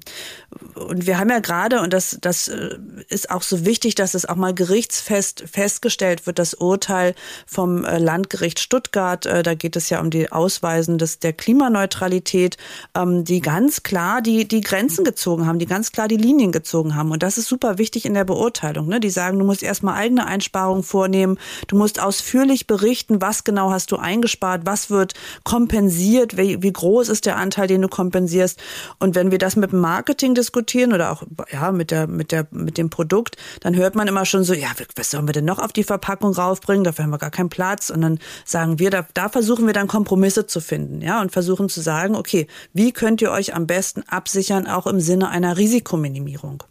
[0.73, 2.77] Und wir haben ja gerade, und das, das äh,
[3.09, 7.13] ist auch so wichtig, dass es auch mal gerichtsfest festgestellt wird, das Urteil
[7.45, 12.57] vom äh, Landgericht Stuttgart, äh, da geht es ja um die Ausweisen des, der Klimaneutralität,
[12.95, 16.95] ähm, die ganz klar die, die Grenzen gezogen haben, die ganz klar die Linien gezogen
[16.95, 17.11] haben.
[17.11, 18.87] Und das ist super wichtig in der Beurteilung.
[18.87, 18.99] Ne?
[18.99, 23.91] Die sagen, du musst erstmal eigene Einsparungen vornehmen, du musst ausführlich berichten, was genau hast
[23.91, 28.59] du eingespart, was wird kompensiert, wie, wie groß ist der Anteil, den du kompensierst.
[28.99, 32.47] Und wenn wir das mit dem Marketing diskutieren oder auch ja mit der mit der
[32.51, 35.59] mit dem Produkt, dann hört man immer schon so, ja, was sollen wir denn noch
[35.59, 36.83] auf die Verpackung raufbringen?
[36.83, 37.89] Dafür haben wir gar keinen Platz.
[37.89, 41.69] Und dann sagen wir, da, da versuchen wir dann Kompromisse zu finden, ja, und versuchen
[41.69, 46.63] zu sagen, okay, wie könnt ihr euch am besten absichern, auch im Sinne einer Risikominimierung?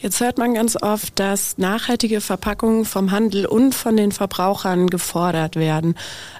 [0.00, 5.56] Jetzt hört man ganz oft, dass nachhaltige Verpackungen vom Handel und von den Verbrauchern gefordert
[5.56, 5.94] werden.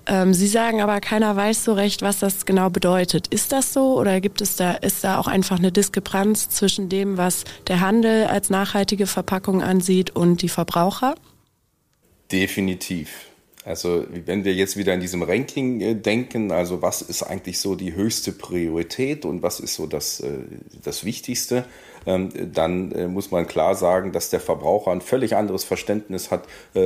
[0.07, 3.29] Ähm, Sie sagen aber, keiner weiß so recht, was das genau bedeutet.
[3.29, 7.17] Ist das so oder gibt es da, ist da auch einfach eine Diskrepanz zwischen dem,
[7.17, 11.15] was der Handel als nachhaltige Verpackung ansieht und die Verbraucher?
[12.31, 13.09] Definitiv.
[13.67, 17.75] Also wenn wir jetzt wieder in diesem Ranking äh, denken, also was ist eigentlich so
[17.75, 20.39] die höchste Priorität und was ist so das, äh,
[20.85, 21.65] das Wichtigste,
[22.07, 26.45] dann äh, muss man klar sagen, dass der Verbraucher ein völlig anderes Verständnis hat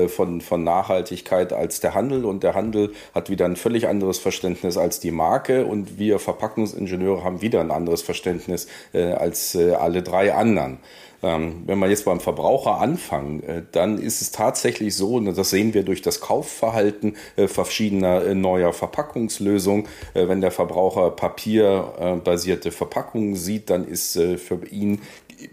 [0.09, 4.77] von, von Nachhaltigkeit als der Handel und der Handel hat wieder ein völlig anderes Verständnis
[4.77, 10.79] als die Marke und wir Verpackungsingenieure haben wieder ein anderes Verständnis als alle drei anderen.
[11.23, 15.51] Ähm, wenn wir jetzt beim Verbraucher anfangen, äh, dann ist es tatsächlich so, und das
[15.51, 19.87] sehen wir durch das Kaufverhalten äh, verschiedener äh, neuer Verpackungslösungen.
[20.15, 25.03] Äh, wenn der Verbraucher papierbasierte Verpackungen sieht, dann ist äh, für ihn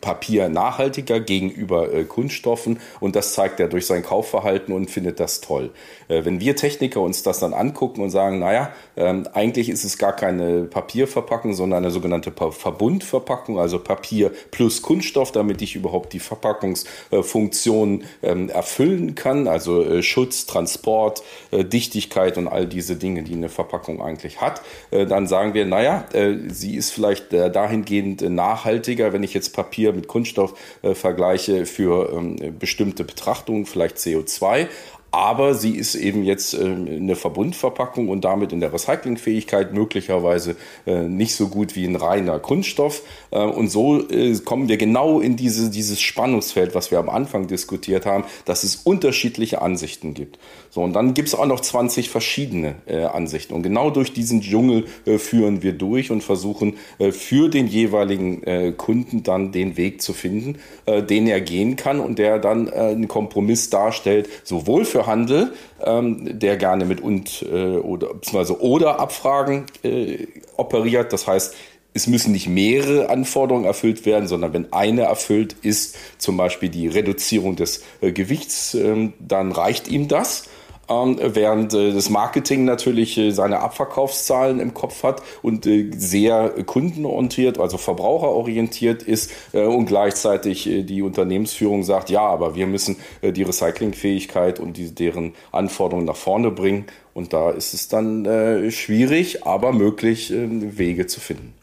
[0.02, 5.41] Papier nachhaltiger gegenüber äh, Kunststoffen und das zeigt er durch sein Kaufverhalten und findet das
[5.41, 5.71] toll.
[6.08, 9.97] Äh, wenn wir Techniker uns das dann angucken und sagen, naja, ähm, eigentlich ist es
[9.97, 16.19] gar keine Papierverpackung, sondern eine sogenannte Verbundverpackung, also Papier plus Kunststoff, damit ich überhaupt die
[16.19, 23.34] Verpackungsfunktion ähm, erfüllen kann, also äh, Schutz, Transport, äh, Dichtigkeit und all diese Dinge, die
[23.34, 29.13] eine Verpackung eigentlich hat, äh, dann sagen wir, naja, äh, sie ist vielleicht dahingehend nachhaltiger,
[29.13, 34.68] wenn ich jetzt Papier Papier mit Kunststoff äh, vergleiche für ähm, bestimmte Betrachtungen, vielleicht CO2.
[35.12, 40.56] aber sie ist eben jetzt äh, eine Verbundverpackung und damit in der Recyclingfähigkeit möglicherweise
[40.88, 43.04] äh, nicht so gut wie ein reiner Kunststoff.
[43.30, 44.04] Äh, und so
[44.46, 48.78] kommen wir genau in diese, dieses Spannungsfeld, was wir am Anfang diskutiert haben, dass es
[48.78, 50.40] unterschiedliche Ansichten gibt.
[50.78, 52.76] So, und dann gibt es auch noch 20 verschiedene
[53.12, 53.56] Ansichten.
[53.56, 54.86] Und genau durch diesen Dschungel
[55.18, 56.76] führen wir durch und versuchen
[57.10, 62.38] für den jeweiligen Kunden dann den Weg zu finden, den er gehen kann und der
[62.38, 65.52] dann einen Kompromiss darstellt, sowohl für Handel,
[65.84, 71.13] ähm, der gerne mit und äh, oder beziehungsweise oder Abfragen äh, operiert.
[71.13, 71.56] Das heißt,
[71.94, 76.88] es müssen nicht mehrere Anforderungen erfüllt werden, sondern wenn eine erfüllt ist, zum Beispiel die
[76.88, 80.46] Reduzierung des äh, Gewichts, ähm, dann reicht ihm das.
[80.89, 86.50] Ähm, während äh, das Marketing natürlich äh, seine Abverkaufszahlen im Kopf hat und äh, sehr
[86.65, 94.60] kundenorientiert, also verbraucherorientiert ist und gleichzeitig die Unternehmensführung sagt, ja, aber wir müssen die Recyclingfähigkeit
[94.60, 96.86] und die, deren Anforderungen nach vorne bringen.
[97.13, 98.26] Und da ist es dann
[98.69, 101.57] schwierig, aber möglich, Wege zu finden.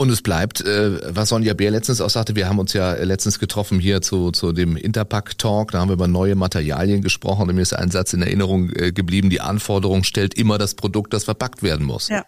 [0.00, 3.40] Und es bleibt, äh, was Sonja Bär letztens auch sagte, wir haben uns ja letztens
[3.40, 7.62] getroffen hier zu, zu dem Interpack-Talk, da haben wir über neue Materialien gesprochen und mir
[7.62, 11.64] ist ein Satz in Erinnerung äh, geblieben, die Anforderung stellt immer das Produkt, das verpackt
[11.64, 12.08] werden muss.
[12.10, 12.24] Ja.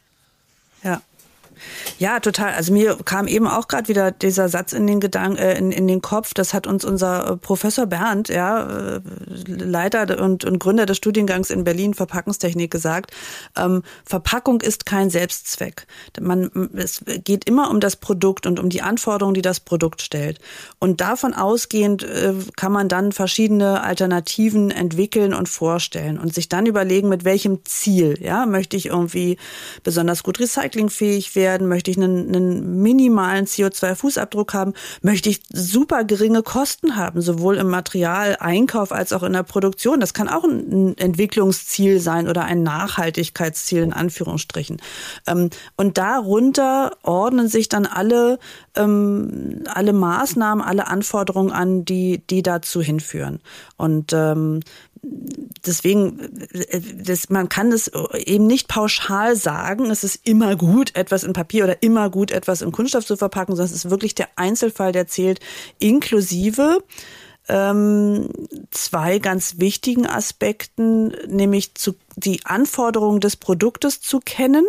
[0.83, 1.00] Ja.
[1.99, 2.55] Ja, total.
[2.55, 5.87] Also mir kam eben auch gerade wieder dieser Satz in den Gedanken, äh, in, in
[5.87, 6.35] den Kopf.
[6.35, 9.01] Das hat uns unser äh, Professor Bernd, ja, äh,
[9.46, 13.12] Leiter und, und Gründer des Studiengangs in Berlin Verpackungstechnik gesagt.
[13.57, 15.87] Ähm, Verpackung ist kein Selbstzweck.
[16.20, 20.40] Man, es geht immer um das Produkt und um die Anforderungen, die das Produkt stellt.
[20.79, 26.66] Und davon ausgehend äh, kann man dann verschiedene Alternativen entwickeln und vorstellen und sich dann
[26.66, 29.37] überlegen, mit welchem Ziel, ja, möchte ich irgendwie
[29.83, 31.66] besonders gut recyclingfähig werden werden?
[31.66, 34.74] Möchte ich einen, einen minimalen CO2-Fußabdruck haben?
[35.02, 39.98] Möchte ich super geringe Kosten haben, sowohl im Materialeinkauf als auch in der Produktion?
[39.98, 44.80] Das kann auch ein Entwicklungsziel sein oder ein Nachhaltigkeitsziel in Anführungsstrichen.
[45.26, 48.38] Ähm, und darunter ordnen sich dann alle,
[48.76, 53.40] ähm, alle Maßnahmen, alle Anforderungen an, die, die dazu hinführen.
[53.76, 54.60] Und ähm,
[55.02, 61.24] deswegen, äh, das, man kann es eben nicht pauschal sagen, es ist immer gut, etwas
[61.24, 64.28] in Papier oder immer gut, etwas in Kunststoff zu verpacken, sondern es ist wirklich der
[64.36, 65.40] Einzelfall, der zählt,
[65.78, 66.82] inklusive
[67.48, 68.28] ähm,
[68.70, 74.64] zwei ganz wichtigen Aspekten, nämlich zu, die Anforderungen des Produktes zu kennen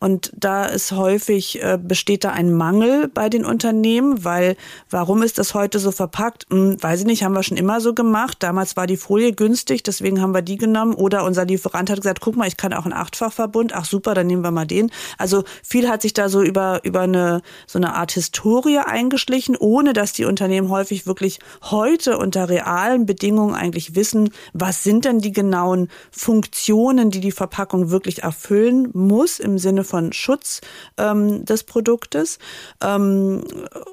[0.00, 4.56] und da ist häufig, äh, besteht da ein Mangel bei den Unternehmen, weil
[4.88, 6.46] warum ist das heute so verpackt?
[6.50, 8.38] Hm, weiß ich nicht, haben wir schon immer so gemacht.
[8.40, 10.94] Damals war die Folie günstig, deswegen haben wir die genommen.
[10.94, 13.74] Oder unser Lieferant hat gesagt, guck mal, ich kann auch einen Achtfachverbund.
[13.74, 14.90] Ach super, dann nehmen wir mal den.
[15.18, 19.92] Also viel hat sich da so über, über eine, so eine Art Historie eingeschlichen, ohne
[19.92, 25.32] dass die Unternehmen häufig wirklich heute unter realen Bedingungen eigentlich wissen, was sind denn die
[25.32, 30.60] genauen Funktionen, die die Verpackung wirklich erfüllen muss im Sinne von Schutz
[30.96, 32.38] ähm, des Produktes.
[32.82, 33.44] Ähm,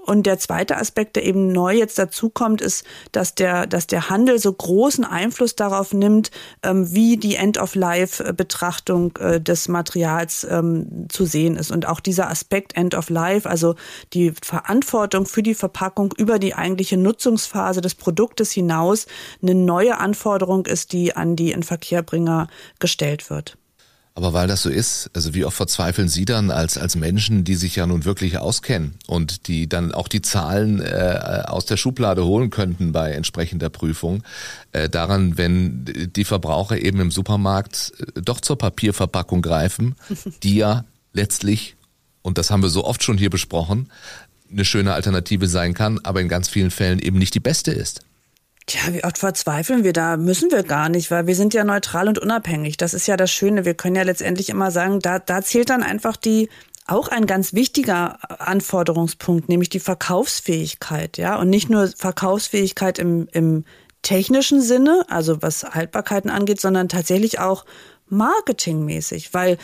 [0.05, 4.39] und der zweite Aspekt, der eben neu jetzt dazukommt, ist, dass der, dass der Handel
[4.39, 6.31] so großen Einfluss darauf nimmt,
[6.63, 11.71] ähm, wie die End-of-Life-Betrachtung äh, des Materials ähm, zu sehen ist.
[11.71, 13.75] Und auch dieser Aspekt End-of-Life, also
[14.13, 19.07] die Verantwortung für die Verpackung über die eigentliche Nutzungsphase des Produktes hinaus,
[19.41, 22.47] eine neue Anforderung ist, die an die Inverkehrbringer
[22.79, 23.57] gestellt wird.
[24.17, 27.53] Aber weil das so ist, also wie oft verzweifeln Sie dann als, als Menschen, die
[27.53, 32.25] sich ja nun wirklich auskennen und die dann auch die Zahlen äh, aus der Schublade
[32.25, 34.23] holen könnten bei entsprechender Prüfung,
[34.71, 39.93] äh, daran, wenn die Verbraucher eben im Supermarkt äh, doch zur Papierverpackung greifen,
[40.41, 41.75] die ja letztlich,
[42.23, 43.91] und das haben wir so oft schon hier besprochen,
[44.51, 48.01] eine schöne Alternative sein kann, aber in ganz vielen Fällen eben nicht die beste ist.
[48.67, 50.17] Tja, wie oft verzweifeln wir da?
[50.17, 52.75] Müssen wir gar nicht, weil wir sind ja neutral und unabhängig.
[52.75, 53.63] Das ist ja das Schöne.
[53.63, 56.49] Wir können ja letztendlich immer sagen, da, da zählt dann einfach die,
[56.85, 61.37] auch ein ganz wichtiger Anforderungspunkt, nämlich die Verkaufsfähigkeit, ja.
[61.37, 63.63] Und nicht nur Verkaufsfähigkeit im, im
[64.01, 67.65] technischen Sinne, also was Haltbarkeiten angeht, sondern tatsächlich auch
[68.07, 69.57] marketingmäßig, weil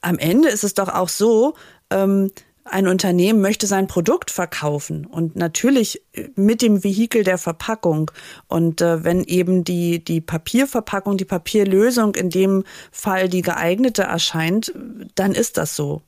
[0.00, 1.54] am Ende ist es doch auch so,
[1.90, 2.30] ähm,
[2.68, 6.02] ein Unternehmen möchte sein Produkt verkaufen und natürlich
[6.34, 8.10] mit dem Vehikel der Verpackung.
[8.48, 14.72] Und äh, wenn eben die, die Papierverpackung, die Papierlösung in dem Fall die geeignete erscheint,
[15.14, 16.02] dann ist das so.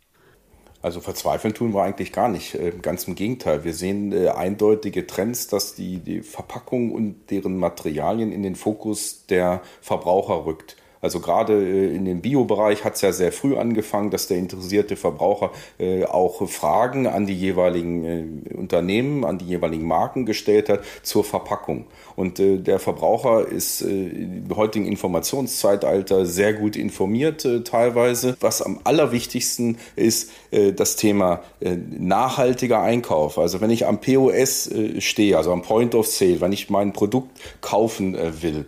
[0.80, 2.54] Also verzweifeln tun wir eigentlich gar nicht.
[2.54, 3.64] Äh, ganz im Gegenteil.
[3.64, 9.26] Wir sehen äh, eindeutige Trends, dass die, die Verpackung und deren Materialien in den Fokus
[9.26, 10.76] der Verbraucher rückt.
[11.00, 14.96] Also gerade äh, in dem Bio-Bereich hat es ja sehr früh angefangen, dass der interessierte
[14.96, 20.80] Verbraucher äh, auch Fragen an die jeweiligen äh, Unternehmen, an die jeweiligen Marken gestellt hat
[21.02, 21.86] zur Verpackung.
[22.16, 28.36] Und der Verbraucher ist im heutigen Informationszeitalter sehr gut informiert teilweise.
[28.40, 33.38] Was am allerwichtigsten ist, das Thema nachhaltiger Einkauf.
[33.38, 37.30] Also wenn ich am POS stehe, also am Point of Sale, wenn ich mein Produkt
[37.60, 38.64] kaufen will,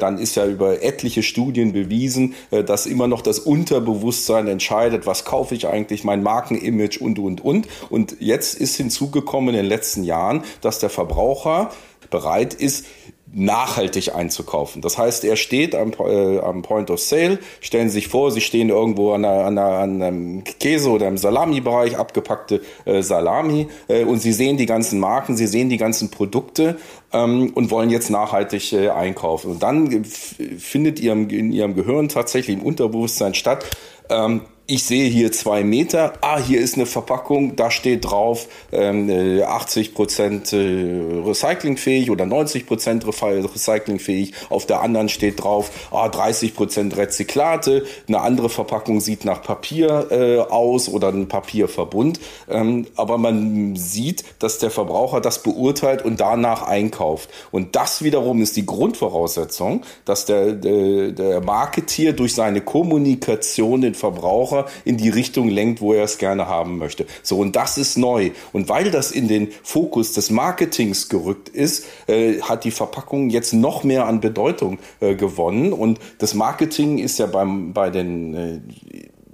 [0.00, 5.24] dann ist ja über etliche Studien bewiesen, äh, dass immer noch das Unterbewusstsein entscheidet, was
[5.24, 7.68] kaufe ich eigentlich, mein Markenimage und, und, und.
[7.90, 11.70] Und jetzt ist hinzugekommen in den letzten Jahren, dass der Verbraucher
[12.10, 12.86] bereit ist,
[13.32, 14.82] nachhaltig einzukaufen.
[14.82, 18.40] Das heißt, er steht am, äh, am Point of Sale, stellen Sie sich vor, Sie
[18.40, 23.68] stehen irgendwo an, einer, an, einer, an einem Käse- oder im Salami-Bereich, abgepackte äh, Salami
[23.88, 26.78] äh, und Sie sehen die ganzen Marken, Sie sehen die ganzen Produkte
[27.12, 29.52] ähm, und wollen jetzt nachhaltig äh, einkaufen.
[29.52, 33.64] Und dann findet ihrem, in Ihrem Gehirn tatsächlich im Unterbewusstsein statt,
[34.08, 39.10] ähm, ich sehe hier zwei Meter, ah, hier ist eine Verpackung, da steht drauf ähm,
[39.42, 44.34] 80 äh, Prozent äh, recyclingfähig oder 90 Prozent recyclingfähig.
[44.50, 47.86] Auf der anderen steht drauf, ah, 30 Prozent Rezyklate.
[48.08, 52.20] Eine andere Verpackung sieht nach Papier äh, aus oder ein Papierverbund.
[52.50, 57.30] Ähm, aber man sieht, dass der Verbraucher das beurteilt und danach einkauft.
[57.50, 63.94] Und das wiederum ist die Grundvoraussetzung, dass der, der, der Marketier durch seine Kommunikation den
[63.94, 67.06] Verbraucher Verbraucher in die Richtung lenkt, wo er es gerne haben möchte.
[67.22, 68.30] So, und das ist neu.
[68.52, 73.52] Und weil das in den Fokus des Marketings gerückt ist, äh, hat die Verpackung jetzt
[73.52, 75.72] noch mehr an Bedeutung äh, gewonnen.
[75.72, 78.60] Und das Marketing ist ja beim, bei den äh,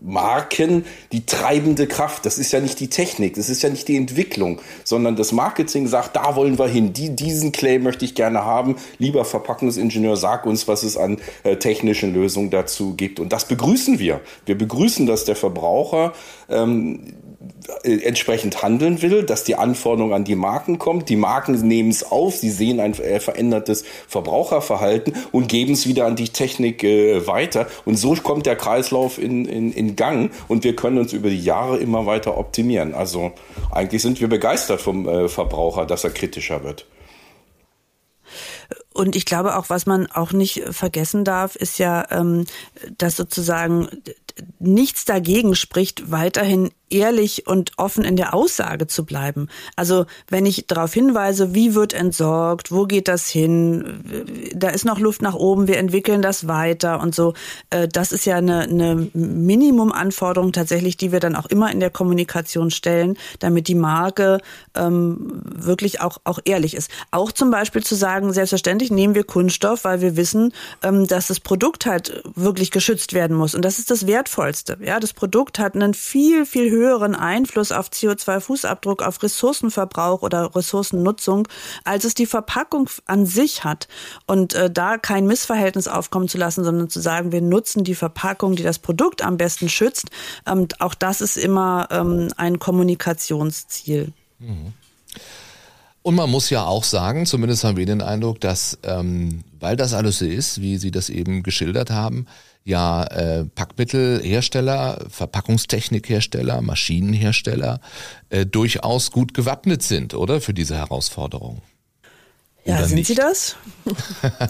[0.04, 2.26] Marken die treibende Kraft.
[2.26, 5.86] Das ist ja nicht die Technik, das ist ja nicht die Entwicklung, sondern das Marketing
[5.86, 6.92] sagt, da wollen wir hin.
[6.92, 8.76] Die, diesen Claim möchte ich gerne haben.
[8.98, 13.18] Lieber Verpackungsingenieur, sag uns, was es an äh, technischen Lösungen dazu gibt.
[13.18, 14.20] Und das begrüßen wir.
[14.44, 16.12] Wir begrüßen, dass der Verbraucher
[16.50, 17.23] ähm, äh,
[17.82, 21.08] entsprechend handeln will, dass die Anforderung an die Marken kommt.
[21.08, 26.06] Die Marken nehmen es auf, sie sehen ein äh, verändertes Verbraucherverhalten und geben es wieder
[26.06, 27.66] an die Technik äh, weiter.
[27.84, 31.42] Und so kommt der Kreislauf in, in, in Gang und wir können uns über die
[31.42, 32.94] Jahre immer weiter optimieren.
[32.94, 33.32] Also
[33.70, 36.86] eigentlich sind wir begeistert vom äh, Verbraucher, dass er kritischer wird.
[38.92, 42.46] Und ich glaube auch, was man auch nicht vergessen darf, ist ja, ähm,
[42.96, 43.88] dass sozusagen
[44.58, 49.48] nichts dagegen spricht, weiterhin ehrlich und offen in der Aussage zu bleiben.
[49.76, 54.00] Also wenn ich darauf hinweise, wie wird entsorgt, wo geht das hin,
[54.54, 57.34] da ist noch Luft nach oben, wir entwickeln das weiter und so.
[57.70, 61.90] Äh, das ist ja eine, eine Minimumanforderung tatsächlich, die wir dann auch immer in der
[61.90, 64.40] Kommunikation stellen, damit die Marke
[64.74, 66.90] ähm, wirklich auch, auch ehrlich ist.
[67.10, 70.52] Auch zum Beispiel zu sagen, selbstverständlich nehmen wir Kunststoff, weil wir wissen,
[70.82, 73.54] ähm, dass das Produkt halt wirklich geschützt werden muss.
[73.54, 74.78] Und das ist das Wertvollste.
[74.84, 76.83] Ja, das Produkt hat einen viel, viel höheren
[77.14, 81.48] Einfluss auf CO2-Fußabdruck, auf Ressourcenverbrauch oder Ressourcennutzung,
[81.84, 83.88] als es die Verpackung an sich hat.
[84.26, 88.56] Und äh, da kein Missverhältnis aufkommen zu lassen, sondern zu sagen, wir nutzen die Verpackung,
[88.56, 90.10] die das Produkt am besten schützt.
[90.46, 94.12] Ähm, auch das ist immer ähm, ein Kommunikationsziel.
[96.02, 99.94] Und man muss ja auch sagen, zumindest haben wir den Eindruck, dass, ähm, weil das
[99.94, 102.26] alles so ist, wie Sie das eben geschildert haben,
[102.64, 107.80] ja äh, Packmittelhersteller, Verpackungstechnikhersteller, Maschinenhersteller
[108.30, 111.62] äh, durchaus gut gewappnet sind, oder für diese Herausforderung?
[112.64, 113.08] Ja, oder sind nicht?
[113.08, 113.56] sie das?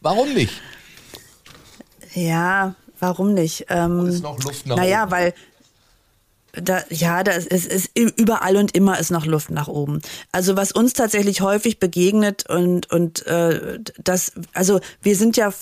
[0.00, 0.54] warum nicht?
[2.14, 3.66] Ja, warum nicht?
[3.68, 5.12] Ähm, ist noch Luft nach naja, oben.
[5.12, 5.34] weil
[6.52, 10.02] da, ja, da ist, ist, überall und immer ist noch Luft nach oben.
[10.32, 15.52] Also was uns tatsächlich häufig begegnet und und äh, das, also wir sind ja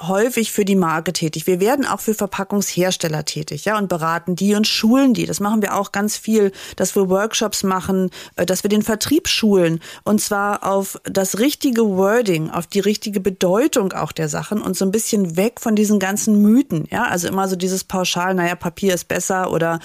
[0.00, 1.46] häufig für die Marke tätig.
[1.46, 5.26] Wir werden auch für Verpackungshersteller tätig, ja, und beraten die und schulen die.
[5.26, 9.28] Das machen wir auch ganz viel, dass wir Workshops machen, äh, dass wir den Vertrieb
[9.28, 14.76] schulen und zwar auf das richtige Wording, auf die richtige Bedeutung auch der Sachen und
[14.76, 18.56] so ein bisschen weg von diesen ganzen Mythen, ja, also immer so dieses pauschal, naja,
[18.56, 19.78] Papier ist besser oder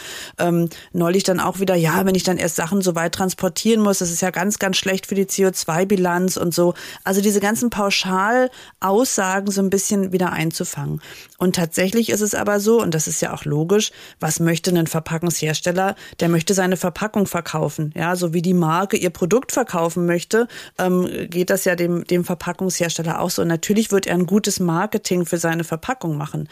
[0.47, 3.99] ähm, neulich dann auch wieder, ja, wenn ich dann erst Sachen so weit transportieren muss,
[3.99, 6.73] das ist ja ganz, ganz schlecht für die CO2-Bilanz und so.
[7.03, 11.01] Also diese ganzen Pauschalaussagen so ein bisschen wieder einzufangen.
[11.37, 14.87] Und tatsächlich ist es aber so, und das ist ja auch logisch, was möchte ein
[14.87, 15.95] Verpackungshersteller?
[16.19, 17.93] Der möchte seine Verpackung verkaufen.
[17.95, 22.23] Ja, so wie die Marke ihr Produkt verkaufen möchte, ähm, geht das ja dem, dem
[22.25, 23.41] Verpackungshersteller auch so.
[23.41, 26.49] Und natürlich wird er ein gutes Marketing für seine Verpackung machen.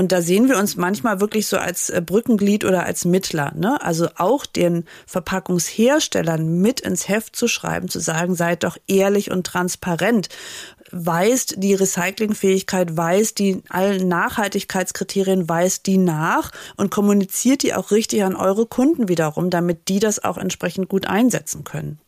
[0.00, 3.52] Und da sehen wir uns manchmal wirklich so als äh, Brückenglied oder als mit Händler,
[3.56, 9.30] ne, also auch den Verpackungsherstellern mit ins Heft zu schreiben, zu sagen, seid doch ehrlich
[9.30, 10.28] und transparent
[10.92, 18.24] weist die Recyclingfähigkeit, weist die allen Nachhaltigkeitskriterien, weist die nach und kommuniziert die auch richtig
[18.24, 22.00] an eure Kunden wiederum, damit die das auch entsprechend gut einsetzen können.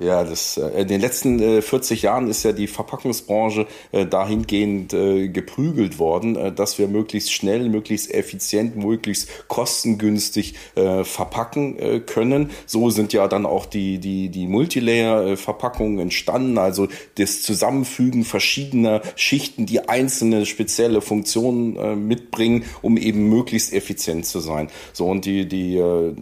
[0.00, 4.94] Ja, das, äh, in den letzten äh, 40 Jahren ist ja die Verpackungsbranche äh, dahingehend
[4.94, 12.00] äh, geprügelt worden, äh, dass wir möglichst schnell, möglichst effizient, möglichst kostengünstig äh, verpacken äh,
[12.00, 12.50] können.
[12.64, 19.66] So sind ja dann auch die, die, die Multilayer-Verpackungen entstanden, also das Zusammenfügen verschiedener Schichten,
[19.66, 24.70] die einzelne spezielle Funktionen äh, mitbringen, um eben möglichst effizient zu sein.
[24.94, 26.14] So, und die, die äh,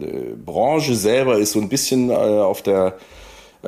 [0.45, 2.97] Branche selber ist so ein bisschen äh, auf der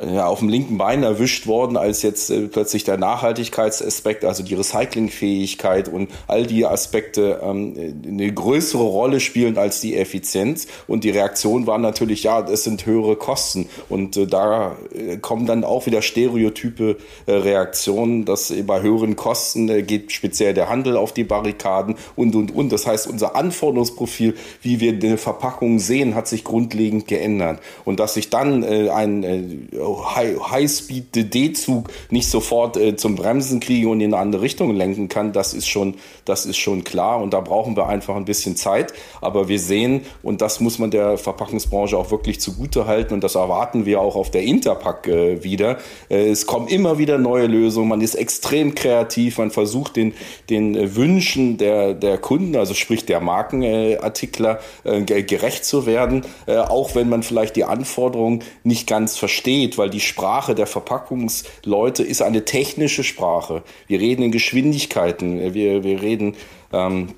[0.00, 4.54] ja, auf dem linken Bein erwischt worden, als jetzt äh, plötzlich der Nachhaltigkeitsaspekt, also die
[4.54, 7.74] Recyclingfähigkeit und all die Aspekte ähm,
[8.06, 10.66] eine größere Rolle spielen als die Effizienz.
[10.86, 13.68] Und die Reaktion war natürlich, ja, es sind höhere Kosten.
[13.90, 19.68] Und äh, da äh, kommen dann auch wieder stereotype äh, Reaktionen, dass bei höheren Kosten
[19.68, 22.72] äh, geht speziell der Handel auf die Barrikaden und, und, und.
[22.72, 27.60] Das heißt, unser Anforderungsprofil, wie wir eine Verpackung sehen, hat sich grundlegend geändert.
[27.84, 34.00] Und dass sich dann äh, ein äh, High-Speed-D-Zug nicht sofort äh, zum Bremsen kriege und
[34.00, 37.20] in eine andere Richtung lenken kann, das ist schon, das ist schon klar.
[37.20, 38.92] Und da brauchen wir einfach ein bisschen Zeit.
[39.20, 43.34] Aber wir sehen, und das muss man der Verpackungsbranche auch wirklich zugute halten, und das
[43.34, 45.78] erwarten wir auch auf der Interpack äh, wieder.
[46.08, 47.88] Äh, es kommen immer wieder neue Lösungen.
[47.88, 49.38] Man ist extrem kreativ.
[49.38, 50.14] Man versucht den,
[50.50, 56.24] den Wünschen der, der Kunden, also sprich der Markenartikler, äh, gerecht zu werden.
[56.46, 60.66] Äh, auch wenn man vielleicht die Anforderungen nicht ganz versteht geht, weil die Sprache der
[60.66, 63.62] Verpackungsleute ist eine technische Sprache.
[63.86, 66.36] Wir reden in Geschwindigkeiten, wir, wir reden
[66.72, 67.14] ähm,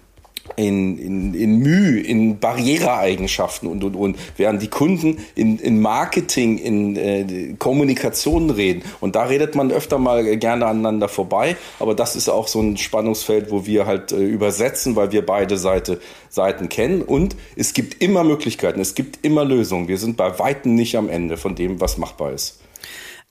[0.56, 6.58] in, in, in Mühe, in Barriereeigenschaften und, und, und, während die Kunden in, in Marketing,
[6.58, 8.82] in äh, Kommunikation reden.
[9.00, 12.76] Und da redet man öfter mal gerne aneinander vorbei, aber das ist auch so ein
[12.76, 18.02] Spannungsfeld, wo wir halt äh, übersetzen, weil wir beide Seite, Seiten kennen und es gibt
[18.02, 19.88] immer Möglichkeiten, es gibt immer Lösungen.
[19.88, 22.58] Wir sind bei Weitem nicht am Ende von dem, was machbar ist.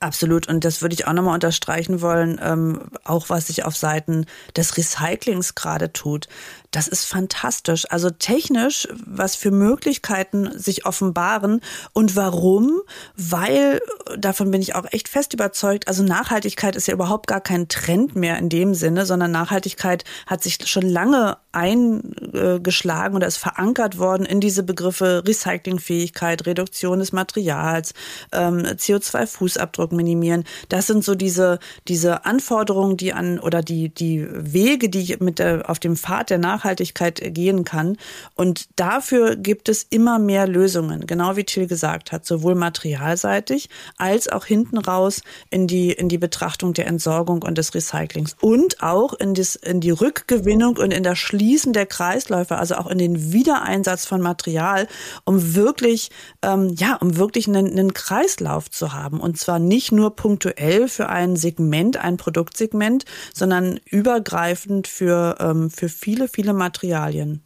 [0.04, 0.48] Absolut.
[0.48, 4.76] Und das würde ich auch nochmal unterstreichen wollen, ähm, auch was sich auf Seiten des
[4.76, 6.28] Recyclings gerade tut.
[6.74, 7.88] Das ist fantastisch.
[7.88, 11.60] Also technisch, was für Möglichkeiten sich offenbaren
[11.92, 12.80] und warum?
[13.16, 13.80] Weil,
[14.18, 18.16] davon bin ich auch echt fest überzeugt, also Nachhaltigkeit ist ja überhaupt gar kein Trend
[18.16, 24.26] mehr in dem Sinne, sondern Nachhaltigkeit hat sich schon lange eingeschlagen oder ist verankert worden
[24.26, 27.94] in diese Begriffe Recyclingfähigkeit, Reduktion des Materials,
[28.32, 30.42] ähm, CO2-Fußabdruck minimieren.
[30.70, 35.70] Das sind so diese, diese Anforderungen, die an oder die, die Wege, die mit der,
[35.70, 37.96] auf dem Pfad der Nachhaltigkeit Nachhaltigkeit gehen kann.
[38.34, 44.28] Und dafür gibt es immer mehr Lösungen, genau wie Till gesagt hat, sowohl materialseitig als
[44.28, 49.12] auch hinten raus in die, in die Betrachtung der Entsorgung und des Recyclings und auch
[49.14, 53.32] in, das, in die Rückgewinnung und in das Schließen der Kreisläufe, also auch in den
[53.32, 54.88] Wiedereinsatz von Material,
[55.24, 56.10] um wirklich,
[56.42, 59.20] ähm, ja, um wirklich einen, einen Kreislauf zu haben.
[59.20, 63.04] Und zwar nicht nur punktuell für ein Segment, ein Produktsegment,
[63.34, 67.42] sondern übergreifend für, ähm, für viele, viele Materialien.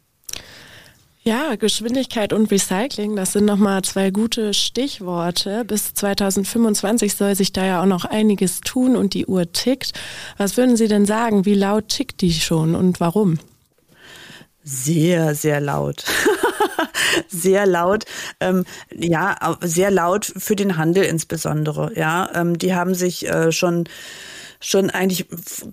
[1.21, 5.65] Ja, Geschwindigkeit und Recycling, das sind nochmal zwei gute Stichworte.
[5.65, 9.91] Bis 2025 soll sich da ja auch noch einiges tun und die Uhr tickt.
[10.37, 11.45] Was würden Sie denn sagen?
[11.45, 13.37] Wie laut tickt die schon und warum?
[14.63, 16.05] Sehr, sehr laut.
[17.27, 18.05] sehr laut.
[18.39, 21.91] Ähm, ja, sehr laut für den Handel insbesondere.
[21.95, 23.85] Ja, ähm, die haben sich äh, schon
[24.61, 25.25] schon eigentlich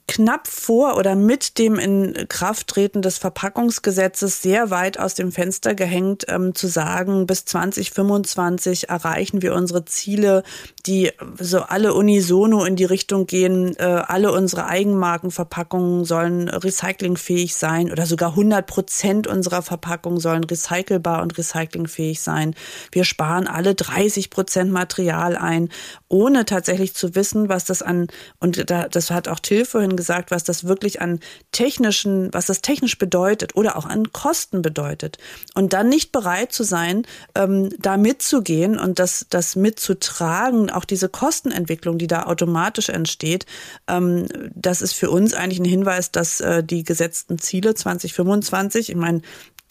[0.06, 5.74] knapp vor oder mit dem in Kraft treten des Verpackungsgesetzes sehr weit aus dem Fenster
[5.74, 10.44] gehängt, ähm, zu sagen, bis 2025 erreichen wir unsere Ziele,
[10.86, 17.90] die so alle unisono in die Richtung gehen, äh, alle unsere Eigenmarkenverpackungen sollen recyclingfähig sein
[17.90, 22.54] oder sogar 100 Prozent unserer Verpackungen sollen recycelbar und recyclingfähig sein.
[22.92, 25.70] Wir sparen alle 30 Prozent Material ein,
[26.08, 28.06] ohne tatsächlich zu wissen, was das an,
[28.38, 31.20] und da da, das hat auch Till vorhin gesagt, was das wirklich an
[31.52, 35.18] technischen, was das technisch bedeutet oder auch an Kosten bedeutet.
[35.54, 41.08] Und dann nicht bereit zu sein, ähm, da mitzugehen und das, das mitzutragen, auch diese
[41.08, 43.46] Kostenentwicklung, die da automatisch entsteht,
[43.88, 48.96] ähm, das ist für uns eigentlich ein Hinweis, dass äh, die gesetzten Ziele 2025, ich
[48.96, 49.22] meine,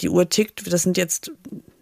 [0.01, 1.32] die Uhr tickt, das sind jetzt,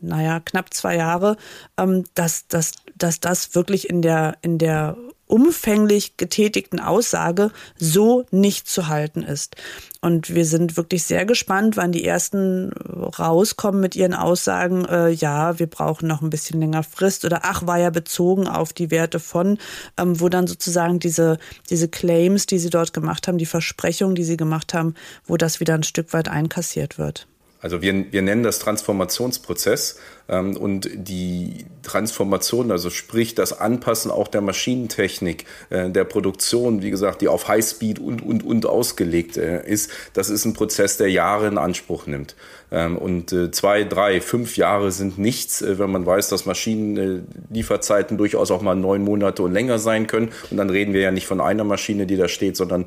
[0.01, 1.37] naja, knapp zwei Jahre,
[1.77, 4.97] ähm, dass, dass, dass das wirklich in der, in der
[5.33, 9.55] umfänglich getätigten Aussage so nicht zu halten ist.
[9.99, 15.57] Und wir sind wirklich sehr gespannt, wann die ersten rauskommen mit ihren Aussagen, äh, ja,
[15.57, 19.19] wir brauchen noch ein bisschen länger Frist oder ach, war ja bezogen auf die Werte
[19.19, 19.57] von,
[19.97, 24.25] ähm, wo dann sozusagen diese, diese Claims, die sie dort gemacht haben, die Versprechungen, die
[24.25, 24.93] sie gemacht haben,
[25.25, 27.25] wo das wieder ein Stück weit einkassiert wird.
[27.59, 29.97] Also wir, wir nennen das Transformationsprozess
[30.27, 37.21] und die Transformation, also sprich das Anpassen auch der Maschinentechnik, äh, der Produktion, wie gesagt,
[37.21, 41.47] die auf Highspeed und, und, und ausgelegt äh, ist, das ist ein Prozess, der Jahre
[41.47, 42.35] in Anspruch nimmt.
[42.71, 48.49] Ähm, und äh, zwei, drei, fünf Jahre sind nichts, wenn man weiß, dass Maschinenlieferzeiten durchaus
[48.49, 50.31] auch mal neun Monate und länger sein können.
[50.49, 52.85] Und dann reden wir ja nicht von einer Maschine, die da steht, sondern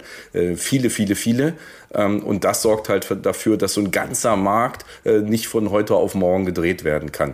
[0.57, 1.55] viele, viele, viele.
[1.95, 6.15] Ähm, und das sorgt halt dafür, dass so ein ganzer Markt nicht von heute auf
[6.15, 7.26] morgen gedreht werden kann.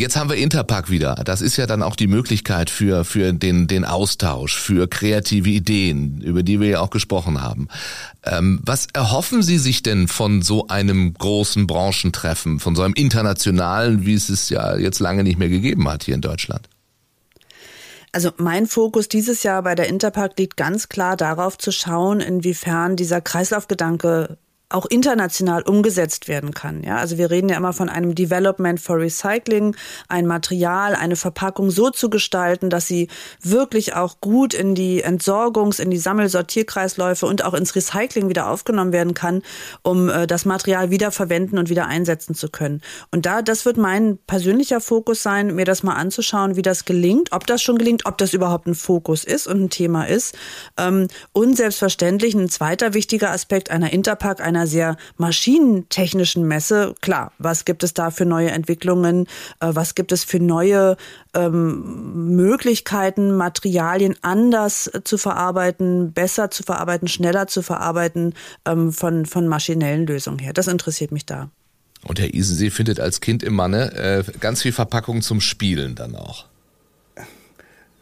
[0.00, 1.14] Jetzt haben wir Interpack wieder.
[1.26, 6.22] Das ist ja dann auch die Möglichkeit für, für den, den Austausch, für kreative Ideen,
[6.22, 7.68] über die wir ja auch gesprochen haben.
[8.24, 14.06] Ähm, was erhoffen Sie sich denn von so einem großen Branchentreffen, von so einem internationalen,
[14.06, 16.66] wie es es ja jetzt lange nicht mehr gegeben hat hier in Deutschland?
[18.10, 22.96] Also mein Fokus dieses Jahr bei der Interpark liegt ganz klar darauf zu schauen, inwiefern
[22.96, 24.38] dieser Kreislaufgedanke
[24.70, 26.82] auch international umgesetzt werden kann.
[26.82, 29.76] Ja, also wir reden ja immer von einem Development for Recycling,
[30.08, 33.08] ein Material, eine Verpackung so zu gestalten, dass sie
[33.42, 38.92] wirklich auch gut in die Entsorgungs-, in die Sammel-Sortierkreisläufe und auch ins Recycling wieder aufgenommen
[38.92, 39.42] werden kann,
[39.82, 42.80] um äh, das Material wieder verwenden und wieder einsetzen zu können.
[43.10, 47.32] Und da, das wird mein persönlicher Fokus sein, mir das mal anzuschauen, wie das gelingt,
[47.32, 50.36] ob das schon gelingt, ob das überhaupt ein Fokus ist und ein Thema ist.
[50.78, 57.32] Ähm, und selbstverständlich ein zweiter wichtiger Aspekt einer Interpack, einer einer sehr maschinentechnischen Messe, klar,
[57.38, 59.26] was gibt es da für neue Entwicklungen,
[59.60, 60.96] äh, was gibt es für neue
[61.34, 68.34] ähm, Möglichkeiten, Materialien anders zu verarbeiten, besser zu verarbeiten, schneller zu verarbeiten
[68.66, 70.52] ähm, von, von maschinellen Lösungen her.
[70.52, 71.50] Das interessiert mich da.
[72.02, 76.16] Und Herr Isensee findet als Kind im Manne äh, ganz viel Verpackung zum Spielen dann
[76.16, 76.49] auch.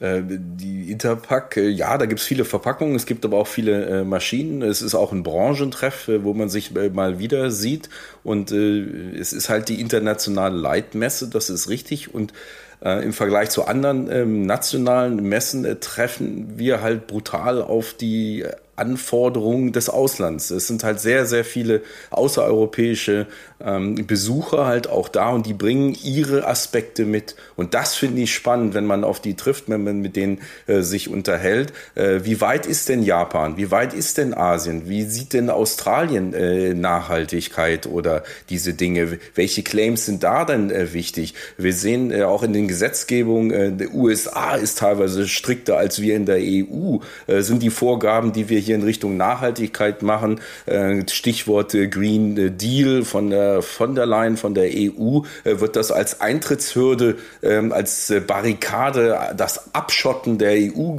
[0.00, 4.04] Äh, die Interpack, äh, ja, da gibt's viele Verpackungen, es gibt aber auch viele äh,
[4.04, 4.62] Maschinen.
[4.62, 7.88] Es ist auch ein Branchentreff, wo man sich mal wieder sieht.
[8.22, 12.14] Und es ist halt die internationale Leitmesse, das ist richtig.
[12.14, 12.32] Und
[12.80, 18.44] im Vergleich zu anderen ähm, nationalen Messen treffen wir halt brutal auf die
[18.78, 20.50] Anforderungen des Auslands.
[20.50, 23.26] Es sind halt sehr, sehr viele außereuropäische
[23.60, 27.34] ähm, Besucher halt auch da und die bringen ihre Aspekte mit.
[27.56, 30.82] Und das finde ich spannend, wenn man auf die trifft, wenn man mit denen äh,
[30.82, 31.72] sich unterhält.
[31.94, 33.56] Äh, wie weit ist denn Japan?
[33.56, 34.88] Wie weit ist denn Asien?
[34.88, 39.18] Wie sieht denn Australien äh, Nachhaltigkeit oder diese Dinge?
[39.34, 41.34] Welche Claims sind da denn äh, wichtig?
[41.56, 46.16] Wir sehen äh, auch in den Gesetzgebungen, äh, der USA ist teilweise strikter als wir
[46.16, 50.40] in der EU, sind die Vorgaben, die wir hier in Richtung Nachhaltigkeit machen.
[50.66, 55.76] Äh, Stichwort äh, Green Deal von der von der Leyen, von der EU, äh, wird
[55.76, 60.96] das als Eintrittshürde, ähm, als Barrikade, das Abschotten der EU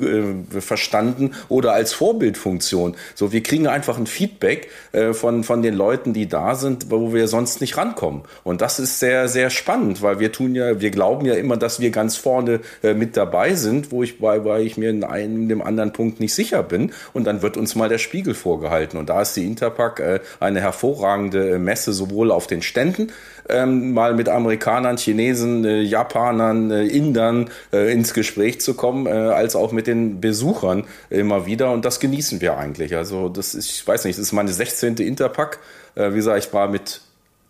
[0.59, 2.95] verstanden oder als Vorbildfunktion.
[3.15, 4.70] So, wir kriegen einfach ein Feedback
[5.11, 8.22] von, von den Leuten, die da sind, wo wir sonst nicht rankommen.
[8.43, 11.80] Und das ist sehr, sehr spannend, weil wir tun ja, wir glauben ja immer, dass
[11.80, 15.93] wir ganz vorne mit dabei sind, wo ich, weil ich mir in einem, dem anderen
[15.93, 16.91] Punkt nicht sicher bin.
[17.13, 18.97] Und dann wird uns mal der Spiegel vorgehalten.
[18.97, 23.12] Und da ist die Interpack äh, eine hervorragende äh, Messe, sowohl auf den Ständen,
[23.49, 29.10] ähm, mal mit Amerikanern, Chinesen, äh, Japanern, äh, Indern äh, ins Gespräch zu kommen, äh,
[29.10, 31.72] als auch mit den Besuchern immer wieder.
[31.72, 32.95] Und das genießen wir eigentlich.
[32.95, 34.97] Also das ist, ich weiß nicht, das ist meine 16.
[34.97, 35.60] Interpack.
[35.95, 37.01] Wie gesagt, ich war mit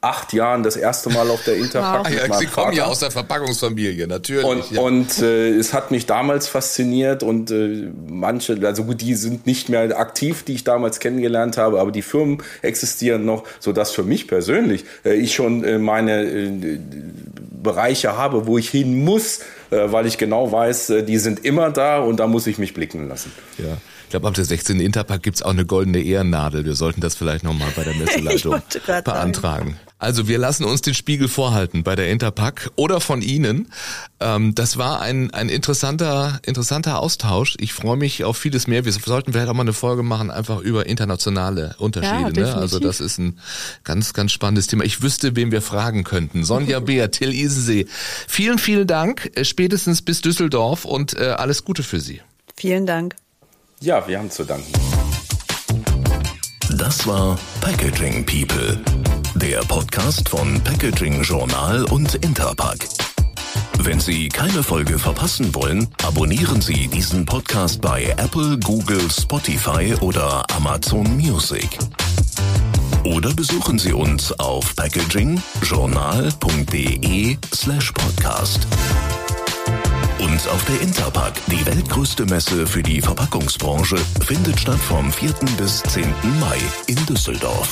[0.01, 2.05] acht Jahren das erste Mal auf der Interpack.
[2.05, 2.29] Wow.
[2.29, 4.45] Ja, Sie kommen ja aus der Verpackungsfamilie, natürlich.
[4.45, 4.81] Und, ja.
[4.81, 9.67] und äh, es hat mich damals fasziniert und äh, manche, also gut, die sind nicht
[9.67, 14.03] mehr aktiv, die ich damals kennengelernt habe, aber die Firmen existieren noch, so dass für
[14.03, 16.79] mich persönlich äh, ich schon äh, meine äh,
[17.61, 19.39] Bereiche habe, wo ich hin muss,
[19.69, 22.73] äh, weil ich genau weiß, äh, die sind immer da und da muss ich mich
[22.73, 23.33] blicken lassen.
[23.57, 23.77] Ja.
[24.05, 24.79] Ich glaube, ab der 16.
[24.79, 26.65] Interpack gibt's auch eine goldene Ehrennadel.
[26.65, 28.59] Wir sollten das vielleicht nochmal bei der Messeleitung
[29.03, 29.77] beantragen.
[29.99, 33.71] Also wir lassen uns den Spiegel vorhalten bei der Interpack oder von Ihnen.
[34.21, 37.57] Ähm, das war ein, ein interessanter, interessanter Austausch.
[37.59, 38.85] Ich freue mich auf vieles mehr.
[38.85, 42.41] Wir sollten vielleicht auch mal eine Folge machen, einfach über internationale Unterschiede.
[42.41, 42.55] Ja, ne?
[42.55, 43.39] Also das ist ein
[43.83, 44.85] ganz, ganz spannendes Thema.
[44.85, 46.45] Ich wüsste, wen wir fragen könnten.
[46.45, 47.85] Sonja Beer, Till Isensee.
[48.27, 49.31] Vielen, vielen Dank.
[49.35, 52.21] Äh, spätestens bis Düsseldorf und äh, alles Gute für Sie.
[52.55, 53.15] Vielen Dank.
[53.81, 54.71] Ja, wir haben zu danken.
[56.77, 58.79] Das war Packaging People,
[59.39, 62.79] der Podcast von Packaging Journal und Interpack.
[63.79, 70.45] Wenn Sie keine Folge verpassen wollen, abonnieren Sie diesen Podcast bei Apple, Google, Spotify oder
[70.55, 71.69] Amazon Music.
[73.05, 78.67] Oder besuchen Sie uns auf packagingjournal.de slash podcast.
[80.19, 85.33] Und auf der Interpack, die weltgrößte Messe für die Verpackungsbranche, findet statt vom 4.
[85.57, 86.13] bis 10.
[86.41, 87.69] Mai in Düsseldorf.